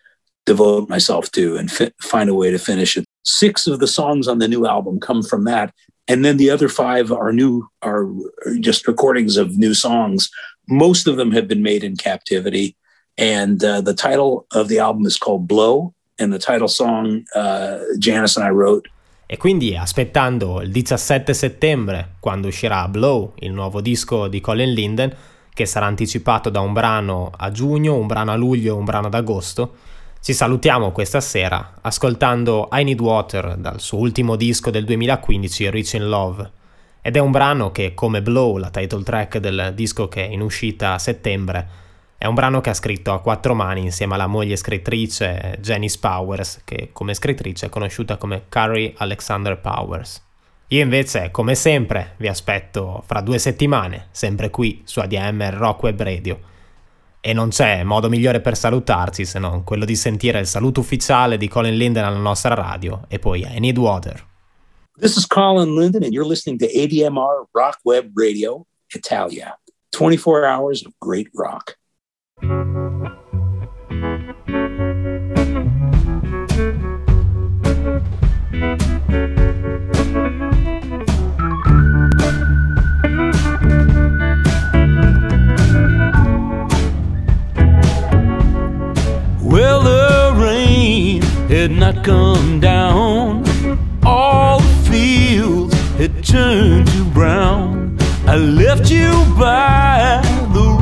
devote 0.45 0.89
myself 0.89 1.31
to 1.31 1.57
and 1.57 1.71
fi- 1.71 1.91
find 2.01 2.29
a 2.29 2.33
way 2.33 2.51
to 2.51 2.57
finish 2.57 2.97
it. 2.97 3.05
Six 3.23 3.67
of 3.67 3.79
the 3.79 3.87
songs 3.87 4.27
on 4.27 4.39
the 4.39 4.47
new 4.47 4.65
album 4.65 4.99
come 4.99 5.21
from 5.21 5.43
that, 5.43 5.73
and 6.07 6.23
then 6.23 6.37
the 6.37 6.49
other 6.49 6.69
five 6.69 7.11
are 7.11 7.33
new, 7.33 7.67
are 7.81 8.09
just 8.59 8.87
recordings 8.87 9.37
of 9.37 9.57
new 9.57 9.73
songs. 9.73 10.29
Most 10.69 11.05
of 11.05 11.17
them 11.17 11.31
have 11.31 11.47
been 11.47 11.61
made 11.61 11.83
in 11.83 11.97
captivity, 11.97 12.75
and 13.17 13.63
uh, 13.63 13.81
the 13.81 13.93
title 13.93 14.45
of 14.51 14.67
the 14.67 14.79
album 14.79 15.05
is 15.05 15.17
called 15.17 15.45
"Blow," 15.45 15.93
and 16.19 16.31
the 16.31 16.39
title 16.39 16.67
song 16.67 17.23
uh, 17.35 17.79
Janice 17.97 18.39
and 18.39 18.47
I 18.47 18.51
wrote. 18.51 18.89
E 19.29 19.35
quindi 19.35 19.75
aspettando 19.75 20.61
il 20.61 20.71
17 20.71 21.33
settembre, 21.33 22.15
quando 22.19 22.47
uscirà 22.47 22.87
Blow, 22.87 23.33
il 23.39 23.51
nuovo 23.51 23.81
disco 23.81 24.29
di 24.29 24.39
Colin 24.39 24.71
Linden, 24.71 25.13
che 25.53 25.65
sarà 25.65 25.85
anticipato 25.85 26.49
da 26.49 26.61
un 26.61 26.71
brano 26.71 27.31
a 27.35 27.51
giugno, 27.51 27.95
un 27.95 28.07
brano 28.07 28.31
a 28.31 28.35
luglio 28.35 28.73
e 28.73 28.77
un 28.77 28.85
brano 28.85 29.07
ad 29.07 29.15
agosto, 29.15 29.73
ci 30.21 30.33
salutiamo 30.33 30.91
questa 30.91 31.19
sera 31.19 31.73
ascoltando 31.81 32.69
I 32.71 32.83
Need 32.83 33.01
Water 33.01 33.55
dal 33.57 33.81
suo 33.81 33.97
ultimo 33.97 34.35
disco 34.35 34.71
del 34.71 34.85
2015, 34.85 35.69
Rich 35.69 35.93
in 35.93 36.07
Love. 36.07 36.51
Ed 37.01 37.15
è 37.15 37.19
un 37.19 37.31
brano 37.31 37.71
che, 37.71 37.93
come 37.93 38.21
Blow, 38.21 38.57
la 38.57 38.69
title 38.69 39.03
track 39.03 39.39
del 39.39 39.73
disco 39.75 40.07
che 40.07 40.25
è 40.25 40.31
in 40.31 40.41
uscita 40.41 40.93
a 40.93 40.99
settembre, 40.99 41.67
è 42.17 42.25
un 42.25 42.33
brano 42.33 42.61
che 42.61 42.71
ha 42.71 42.73
scritto 42.73 43.13
a 43.13 43.21
quattro 43.21 43.53
mani 43.53 43.81
insieme 43.81 44.15
alla 44.15 44.27
moglie 44.27 44.55
scrittrice 44.55 45.57
Janice 45.61 45.99
Powers, 45.99 46.61
che 46.63 46.89
come 46.91 47.13
scrittrice 47.13 47.67
è 47.67 47.69
conosciuta 47.69 48.17
come 48.17 48.45
Carrie 48.49 48.93
Alexander 48.97 49.59
Powers. 49.59 50.23
Io 50.69 50.81
invece, 50.81 51.31
come 51.31 51.55
sempre, 51.55 52.15
vi 52.17 52.27
aspetto 52.27 53.03
fra 53.05 53.21
due 53.21 53.37
settimane, 53.37 54.07
sempre 54.11 54.49
qui 54.49 54.81
su 54.83 54.99
ADMR 54.99 55.53
Rock 55.53 55.83
Web 55.83 56.01
Radio 56.01 56.39
e 57.21 57.33
non 57.33 57.49
c'è 57.49 57.83
modo 57.83 58.09
migliore 58.09 58.41
per 58.41 58.55
salutarci 58.55 59.25
se 59.25 59.37
non 59.37 59.63
quello 59.63 59.85
di 59.85 59.95
sentire 59.95 60.39
il 60.39 60.47
saluto 60.47 60.79
ufficiale 60.79 61.37
di 61.37 61.47
Colin 61.47 61.75
Linden 61.75 62.03
alla 62.03 62.17
nostra 62.17 62.53
radio 62.53 63.03
e 63.07 63.19
poi 63.19 63.41
I 63.41 63.59
Need 63.59 63.77
Water. 63.77 64.25
This 64.99 65.15
is 65.17 65.27
Colin 65.27 65.75
Linden 65.75 66.03
and 66.03 66.13
you're 66.13 66.27
listening 66.27 66.57
to 66.59 66.65
ADMR 66.65 67.47
Rock 67.51 67.79
Web 67.83 68.11
Radio 68.15 68.65
Italia. 68.93 69.59
24 69.91 70.45
hours 70.45 70.83
of 70.85 70.93
great 70.99 71.29
rock. 71.33 71.77
Well, 72.39 72.51
the 89.81 90.35
rain 90.37 91.23
had 91.49 91.71
not 91.71 92.03
come 92.03 92.59
down. 92.59 93.45
All 94.05 94.59
the 94.59 94.89
fields 94.91 95.73
had 95.97 96.23
turned 96.23 96.87
to 96.89 97.03
brown. 97.05 97.97
I 98.27 98.35
left 98.35 98.91
you 98.91 99.25
by 99.39 100.21
the 100.53 100.77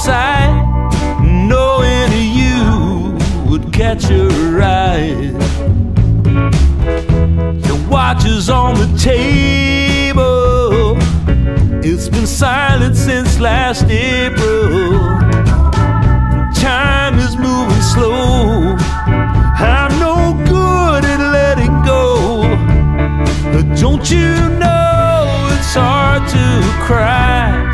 riverside, 0.00 1.22
knowing 1.22 2.12
you 2.32 3.18
would 3.50 3.72
catch 3.72 4.10
a 4.10 4.28
ride. 4.50 5.34
Your 7.66 7.88
watch 7.88 8.24
is 8.24 8.48
on 8.48 8.74
the 8.76 8.98
table. 8.98 10.96
It's 11.82 12.08
been 12.08 12.26
silent 12.26 12.96
since 12.96 13.38
last 13.40 13.84
April 13.90 15.00
time 16.54 17.18
is 17.18 17.36
moving 17.36 17.82
slow. 17.82 18.76
I'm 19.56 19.98
no 19.98 20.34
good 20.46 21.04
at 21.04 21.20
letting 21.32 21.82
go. 21.84 22.42
But 23.52 23.78
don't 23.78 24.10
you 24.10 24.34
know 24.58 25.48
it's 25.52 25.74
hard 25.74 26.28
to 26.28 26.84
cry 26.86 27.69